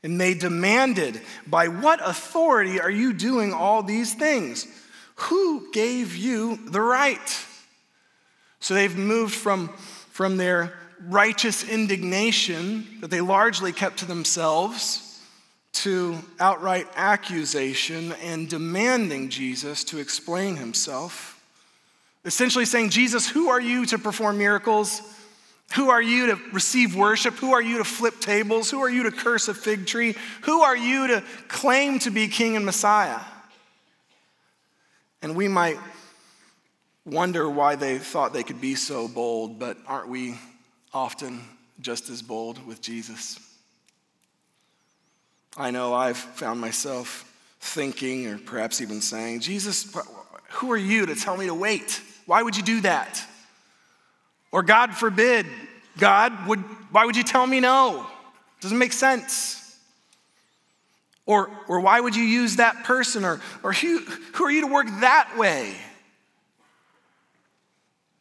And 0.02 0.20
they 0.20 0.34
demanded, 0.34 1.20
By 1.46 1.68
what 1.68 2.00
authority 2.02 2.80
are 2.80 2.90
you 2.90 3.12
doing 3.12 3.52
all 3.52 3.82
these 3.82 4.14
things? 4.14 4.66
Who 5.16 5.72
gave 5.72 6.14
you 6.14 6.58
the 6.66 6.80
right? 6.80 7.46
So 8.60 8.74
they've 8.74 8.96
moved 8.96 9.34
from, 9.34 9.68
from 10.10 10.36
their 10.36 10.74
righteous 11.06 11.68
indignation 11.68 12.86
that 13.00 13.10
they 13.10 13.20
largely 13.20 13.72
kept 13.72 13.98
to 13.98 14.04
themselves 14.04 15.04
to 15.72 16.18
outright 16.40 16.88
accusation 16.96 18.12
and 18.22 18.48
demanding 18.48 19.28
Jesus 19.28 19.84
to 19.84 19.98
explain 19.98 20.56
himself. 20.56 21.37
Essentially 22.28 22.66
saying, 22.66 22.90
Jesus, 22.90 23.26
who 23.26 23.48
are 23.48 23.60
you 23.60 23.86
to 23.86 23.96
perform 23.96 24.36
miracles? 24.36 25.00
Who 25.76 25.88
are 25.88 26.02
you 26.02 26.26
to 26.26 26.38
receive 26.52 26.94
worship? 26.94 27.32
Who 27.36 27.54
are 27.54 27.62
you 27.62 27.78
to 27.78 27.84
flip 27.84 28.20
tables? 28.20 28.70
Who 28.70 28.82
are 28.82 28.90
you 28.90 29.04
to 29.04 29.10
curse 29.10 29.48
a 29.48 29.54
fig 29.54 29.86
tree? 29.86 30.14
Who 30.42 30.60
are 30.60 30.76
you 30.76 31.06
to 31.06 31.24
claim 31.48 31.98
to 32.00 32.10
be 32.10 32.28
king 32.28 32.54
and 32.54 32.66
Messiah? 32.66 33.20
And 35.22 35.36
we 35.36 35.48
might 35.48 35.78
wonder 37.06 37.48
why 37.48 37.76
they 37.76 37.96
thought 37.96 38.34
they 38.34 38.42
could 38.42 38.60
be 38.60 38.74
so 38.74 39.08
bold, 39.08 39.58
but 39.58 39.78
aren't 39.86 40.10
we 40.10 40.38
often 40.92 41.40
just 41.80 42.10
as 42.10 42.20
bold 42.20 42.64
with 42.66 42.82
Jesus? 42.82 43.40
I 45.56 45.70
know 45.70 45.94
I've 45.94 46.18
found 46.18 46.60
myself 46.60 47.24
thinking, 47.58 48.26
or 48.26 48.36
perhaps 48.36 48.82
even 48.82 49.00
saying, 49.00 49.40
Jesus, 49.40 49.96
who 50.50 50.70
are 50.70 50.76
you 50.76 51.06
to 51.06 51.14
tell 51.14 51.34
me 51.34 51.46
to 51.46 51.54
wait? 51.54 52.02
Why 52.28 52.42
would 52.42 52.58
you 52.58 52.62
do 52.62 52.82
that? 52.82 53.24
Or 54.52 54.62
God 54.62 54.94
forbid, 54.94 55.46
God, 55.96 56.46
would, 56.46 56.58
why 56.92 57.06
would 57.06 57.16
you 57.16 57.22
tell 57.22 57.46
me 57.46 57.58
no? 57.58 58.06
Doesn't 58.60 58.76
make 58.76 58.92
sense. 58.92 59.78
Or, 61.24 61.50
or 61.68 61.80
why 61.80 61.98
would 61.98 62.14
you 62.14 62.22
use 62.22 62.56
that 62.56 62.84
person? 62.84 63.24
Or, 63.24 63.40
or 63.62 63.72
who, 63.72 64.00
who 64.34 64.44
are 64.44 64.50
you 64.50 64.60
to 64.60 64.66
work 64.66 64.88
that 65.00 65.38
way? 65.38 65.74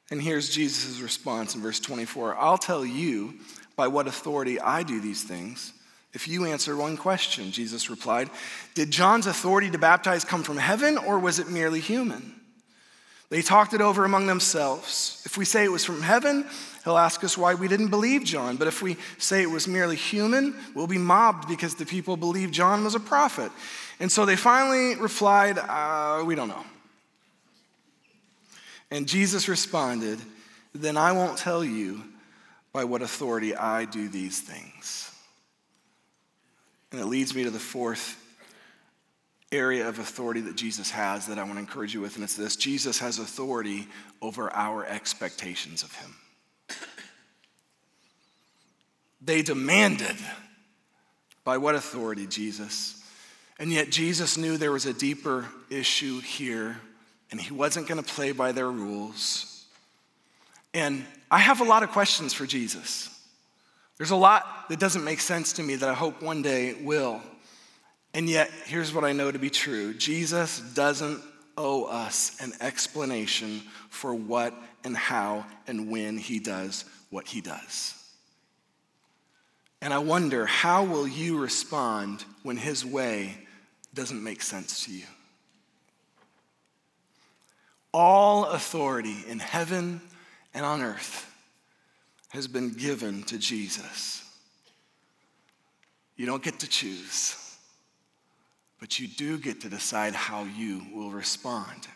And 0.10 0.22
here's 0.22 0.52
Jesus' 0.52 1.02
response 1.02 1.54
in 1.54 1.62
verse 1.62 1.82
24 1.82 2.38
I'll 2.38 2.58
tell 2.58 2.86
you 2.86 3.34
by 3.76 3.90
what 3.90 4.08
authority 4.08 4.58
I 4.58 4.84
do 4.84 5.02
these 5.02 5.24
things. 5.24 5.74
If 6.14 6.30
you 6.30 6.46
answer 6.46 6.78
one 6.78 6.96
question, 6.96 7.52
Jesus 7.52 7.90
replied, 7.90 8.30
Did 8.74 8.90
John's 8.90 9.28
authority 9.28 9.70
to 9.70 9.78
baptize 9.78 10.24
come 10.24 10.44
from 10.44 10.56
heaven 10.56 10.98
or 10.98 11.20
was 11.20 11.40
it 11.40 11.50
merely 11.50 11.82
human? 11.82 12.38
They 13.30 13.42
talked 13.42 13.74
it 13.74 13.82
over 13.82 14.06
among 14.06 14.28
themselves. 14.28 15.22
If 15.26 15.38
we 15.38 15.44
say 15.44 15.66
it 15.66 15.72
was 15.72 15.84
from 15.84 16.02
heaven, 16.02 16.46
he'll 16.84 16.98
ask 16.98 17.24
us 17.24 17.38
why 17.38 17.56
we 17.56 17.68
didn't 17.68 17.90
believe 17.90 18.24
John. 18.24 18.56
But 18.56 18.68
if 18.68 18.82
we 18.82 18.96
say 19.18 19.42
it 19.42 19.52
was 19.52 19.68
merely 19.68 19.98
human, 19.98 20.56
we'll 20.74 20.88
be 20.88 20.98
mobbed 20.98 21.48
because 21.48 21.76
the 21.76 21.86
people 21.86 22.16
believed 22.16 22.54
John 22.54 22.86
was 22.86 22.96
a 22.96 23.00
prophet. 23.00 23.52
And 24.00 24.10
so 24.10 24.26
they 24.26 24.38
finally 24.38 24.96
replied, 24.96 25.58
uh, 25.58 26.24
We 26.26 26.36
don't 26.36 26.48
know. 26.48 26.64
And 28.92 29.08
Jesus 29.08 29.50
responded, 29.50 30.20
Then 30.74 30.96
I 30.96 31.12
won't 31.12 31.38
tell 31.38 31.66
you 31.66 32.04
by 32.72 32.86
what 32.86 33.02
authority 33.02 33.56
I 33.56 33.84
do 33.84 34.08
these 34.08 34.40
things. 34.40 35.12
And 36.92 37.02
it 37.02 37.06
leads 37.06 37.36
me 37.36 37.44
to 37.44 37.50
the 37.50 37.60
fourth 37.60 38.24
area 39.52 39.88
of 39.88 40.00
authority 40.00 40.42
that 40.42 40.56
Jesus 40.56 40.92
has 40.92 41.28
that 41.28 41.40
I 41.40 41.44
want 41.44 41.56
to 41.56 41.60
encourage 41.60 41.94
you 41.94 42.02
with, 42.02 42.16
and 42.16 42.24
it's 42.24 42.36
this 42.36 42.56
Jesus 42.56 43.00
has 43.00 43.20
authority 43.20 43.88
over 44.22 44.52
our 44.54 44.86
expectations 44.86 45.84
of 45.84 45.94
him. 45.96 46.16
They 49.22 49.42
demanded, 49.42 50.16
by 51.44 51.58
what 51.58 51.76
authority, 51.76 52.28
Jesus? 52.28 53.02
And 53.60 53.72
yet, 53.72 53.90
Jesus 53.90 54.38
knew 54.38 54.58
there 54.58 54.72
was 54.72 54.86
a 54.86 54.94
deeper 54.94 55.46
issue 55.70 56.20
here, 56.20 56.80
and 57.32 57.42
he 57.42 57.54
wasn't 57.54 57.88
going 57.88 58.02
to 58.02 58.14
play 58.14 58.32
by 58.32 58.52
their 58.52 58.70
rules. 58.70 59.66
And 60.74 61.06
I 61.32 61.40
have 61.40 61.62
a 61.62 61.64
lot 61.64 61.84
of 61.84 61.90
questions 61.90 62.34
for 62.34 62.46
Jesus. 62.46 63.10
There's 63.98 64.12
a 64.12 64.16
lot 64.16 64.70
that 64.70 64.80
doesn't 64.80 65.04
make 65.04 65.20
sense 65.20 65.54
to 65.54 65.64
me 65.64 65.76
that 65.76 65.90
I 65.90 65.94
hope 65.94 66.22
one 66.22 66.42
day 66.42 66.76
will. 66.84 67.22
And 68.18 68.28
yet, 68.28 68.50
here's 68.66 68.96
what 68.96 69.04
I 69.04 69.12
know 69.12 69.32
to 69.32 69.38
be 69.38 69.52
true 69.52 69.94
Jesus 69.94 70.60
doesn't 70.60 71.22
owe 71.56 71.84
us 71.84 72.36
an 72.42 72.52
explanation 72.62 73.62
for 73.92 74.12
what 74.16 74.56
and 74.84 74.98
how 74.98 75.46
and 75.68 75.92
when 75.92 76.18
he 76.18 76.40
does 76.40 76.84
what 77.12 77.28
he 77.28 77.42
does. 77.42 77.94
And 79.84 79.94
I 79.94 80.00
wonder, 80.00 80.48
how 80.48 80.84
will 80.84 81.08
you 81.08 81.38
respond 81.38 82.26
when 82.42 82.58
his 82.58 82.84
way 82.84 83.38
doesn't 83.94 84.24
make 84.24 84.42
sense 84.42 84.86
to 84.86 84.92
you? 84.92 85.06
All 87.94 88.46
authority 88.46 89.18
in 89.28 89.38
heaven 89.38 90.02
and 90.56 90.66
on 90.66 90.82
earth 90.82 91.32
has 92.30 92.48
been 92.48 92.74
given 92.74 93.22
to 93.26 93.38
Jesus. 93.38 94.28
You 96.16 96.26
don't 96.26 96.42
get 96.42 96.62
to 96.62 96.68
choose, 96.68 97.47
but 98.80 99.00
you 99.00 99.08
do 99.08 99.38
get 99.38 99.62
to 99.62 99.70
decide 99.70 100.14
how 100.14 100.44
you 100.44 100.84
will 100.94 101.12
respond. 101.12 101.88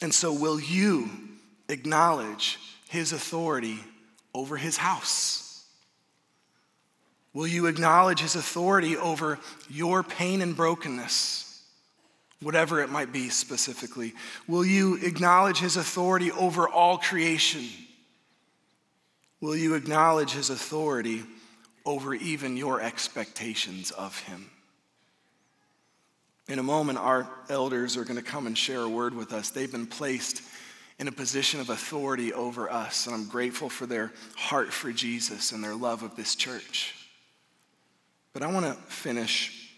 And 0.00 0.12
so, 0.12 0.32
will 0.32 0.58
you 0.58 1.08
acknowledge 1.68 2.58
his 2.88 3.12
authority 3.12 3.78
over 4.34 4.56
his 4.56 4.76
house? 4.76 5.64
Will 7.34 7.46
you 7.46 7.66
acknowledge 7.66 8.20
his 8.20 8.34
authority 8.34 8.96
over 8.96 9.38
your 9.70 10.02
pain 10.02 10.42
and 10.42 10.54
brokenness, 10.54 11.62
whatever 12.42 12.82
it 12.82 12.90
might 12.90 13.12
be 13.12 13.30
specifically? 13.30 14.12
Will 14.46 14.64
you 14.64 14.96
acknowledge 14.96 15.58
his 15.58 15.76
authority 15.76 16.30
over 16.32 16.68
all 16.68 16.98
creation? 16.98 17.64
Will 19.40 19.56
you 19.56 19.74
acknowledge 19.74 20.32
his 20.32 20.50
authority 20.50 21.22
over 21.86 22.14
even 22.14 22.56
your 22.56 22.80
expectations 22.80 23.92
of 23.92 24.18
him? 24.20 24.50
In 26.48 26.58
a 26.58 26.62
moment, 26.62 26.98
our 26.98 27.28
elders 27.48 27.96
are 27.96 28.04
going 28.04 28.16
to 28.16 28.22
come 28.22 28.46
and 28.46 28.56
share 28.56 28.80
a 28.80 28.88
word 28.88 29.14
with 29.14 29.32
us. 29.32 29.50
They've 29.50 29.70
been 29.70 29.86
placed 29.86 30.42
in 30.98 31.08
a 31.08 31.12
position 31.12 31.60
of 31.60 31.70
authority 31.70 32.32
over 32.32 32.70
us, 32.70 33.06
and 33.06 33.14
I'm 33.14 33.26
grateful 33.26 33.68
for 33.68 33.86
their 33.86 34.12
heart 34.36 34.72
for 34.72 34.92
Jesus 34.92 35.52
and 35.52 35.62
their 35.62 35.74
love 35.74 36.02
of 36.02 36.16
this 36.16 36.34
church. 36.34 36.94
But 38.32 38.42
I 38.42 38.52
want 38.52 38.66
to 38.66 38.72
finish 38.72 39.70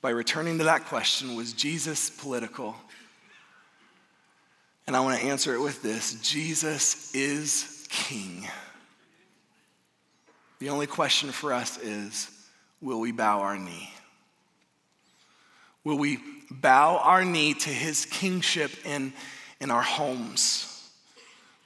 by 0.00 0.10
returning 0.10 0.58
to 0.58 0.64
that 0.64 0.86
question 0.86 1.36
Was 1.36 1.52
Jesus 1.52 2.10
political? 2.10 2.74
And 4.86 4.96
I 4.96 5.00
want 5.00 5.20
to 5.20 5.26
answer 5.26 5.54
it 5.54 5.60
with 5.60 5.82
this 5.82 6.20
Jesus 6.22 7.14
is 7.14 7.86
king. 7.88 8.46
The 10.58 10.70
only 10.70 10.86
question 10.86 11.30
for 11.30 11.52
us 11.52 11.78
is 11.78 12.30
will 12.80 13.00
we 13.00 13.12
bow 13.12 13.40
our 13.40 13.58
knee? 13.58 13.92
Will 15.84 15.98
we 15.98 16.18
bow 16.50 16.98
our 16.98 17.24
knee 17.24 17.54
to 17.54 17.70
his 17.70 18.06
kingship 18.06 18.70
in, 18.84 19.12
in 19.60 19.70
our 19.70 19.82
homes? 19.82 20.90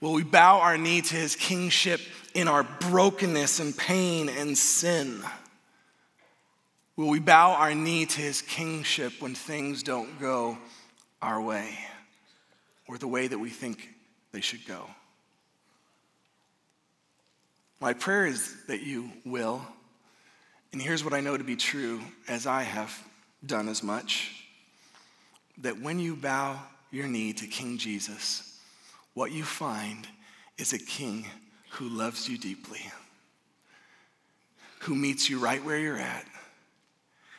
Will 0.01 0.13
we 0.13 0.23
bow 0.23 0.61
our 0.61 0.79
knee 0.79 1.01
to 1.01 1.15
his 1.15 1.37
kingship 1.37 2.01
in 2.35 2.49
our 2.49 2.63
brokenness 2.63 3.61
and 3.61 3.77
pain 3.77 4.29
and 4.29 4.57
sin? 4.57 5.23
Will 6.97 7.09
we 7.09 7.19
bow 7.19 7.53
our 7.53 7.75
knee 7.75 8.07
to 8.07 8.21
his 8.21 8.41
kingship 8.43 9.13
when 9.21 9.35
things 9.35 9.83
don't 9.83 10.19
go 10.21 10.57
our 11.21 11.41
way 11.41 11.79
or 12.89 12.99
the 12.99 13.09
way 13.09 13.27
that 13.27 13.39
we 13.39 13.51
think 13.51 13.89
they 14.33 14.41
should 14.41 14.67
go? 14.67 14.89
My 17.81 17.93
prayer 17.93 18.27
is 18.27 18.57
that 18.69 18.83
you 18.83 19.11
will. 19.25 19.61
And 20.73 20.81
here's 20.81 21.05
what 21.05 21.13
I 21.13 21.21
know 21.21 21.37
to 21.37 21.45
be 21.45 21.57
true, 21.57 22.01
as 22.29 22.47
I 22.47 22.63
have 22.63 22.99
done 23.47 23.69
as 23.69 23.83
much 23.83 24.45
that 25.59 25.81
when 25.81 25.99
you 25.99 26.17
bow 26.17 26.61
your 26.91 27.07
knee 27.07 27.33
to 27.33 27.47
King 27.47 27.79
Jesus, 27.79 28.61
what 29.15 29.33
you 29.33 29.45
find 29.45 30.07
is 30.59 30.73
a 30.73 30.79
king 30.79 31.27
who 31.71 31.89
loves 31.89 32.29
you 32.29 32.39
deeply, 32.39 32.81
who 34.81 34.95
meets 34.95 35.29
you 35.29 35.39
right 35.39 35.65
where 35.65 35.79
you're 35.79 35.99
at, 35.99 36.27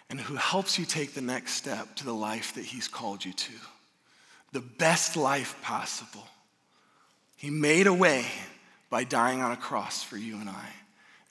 and 0.09 0.19
who 0.19 0.35
helps 0.35 0.79
you 0.79 0.85
take 0.85 1.13
the 1.13 1.21
next 1.21 1.53
step 1.53 1.95
to 1.95 2.05
the 2.05 2.13
life 2.13 2.55
that 2.55 2.65
he's 2.65 2.87
called 2.87 3.23
you 3.23 3.33
to, 3.33 3.53
the 4.53 4.61
best 4.61 5.17
life 5.17 5.55
possible. 5.61 6.25
He 7.35 7.49
made 7.49 7.87
a 7.87 7.93
way 7.93 8.25
by 8.89 9.03
dying 9.03 9.41
on 9.41 9.51
a 9.51 9.57
cross 9.57 10.03
for 10.03 10.17
you 10.17 10.37
and 10.37 10.49
I 10.49 10.69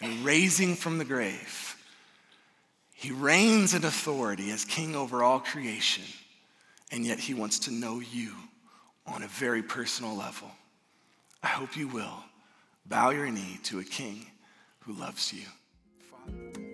and 0.00 0.24
raising 0.24 0.74
from 0.74 0.98
the 0.98 1.04
grave 1.04 1.75
he 2.98 3.10
reigns 3.10 3.74
in 3.74 3.84
authority 3.84 4.50
as 4.50 4.64
king 4.64 4.96
over 4.96 5.22
all 5.22 5.38
creation, 5.38 6.02
and 6.90 7.04
yet 7.04 7.18
he 7.18 7.34
wants 7.34 7.58
to 7.58 7.70
know 7.70 8.00
you 8.00 8.32
on 9.06 9.22
a 9.22 9.28
very 9.28 9.62
personal 9.62 10.16
level. 10.16 10.50
I 11.42 11.48
hope 11.48 11.76
you 11.76 11.88
will 11.88 12.24
bow 12.86 13.10
your 13.10 13.30
knee 13.30 13.58
to 13.64 13.80
a 13.80 13.84
king 13.84 14.24
who 14.80 14.94
loves 14.94 15.30
you. 15.30 16.65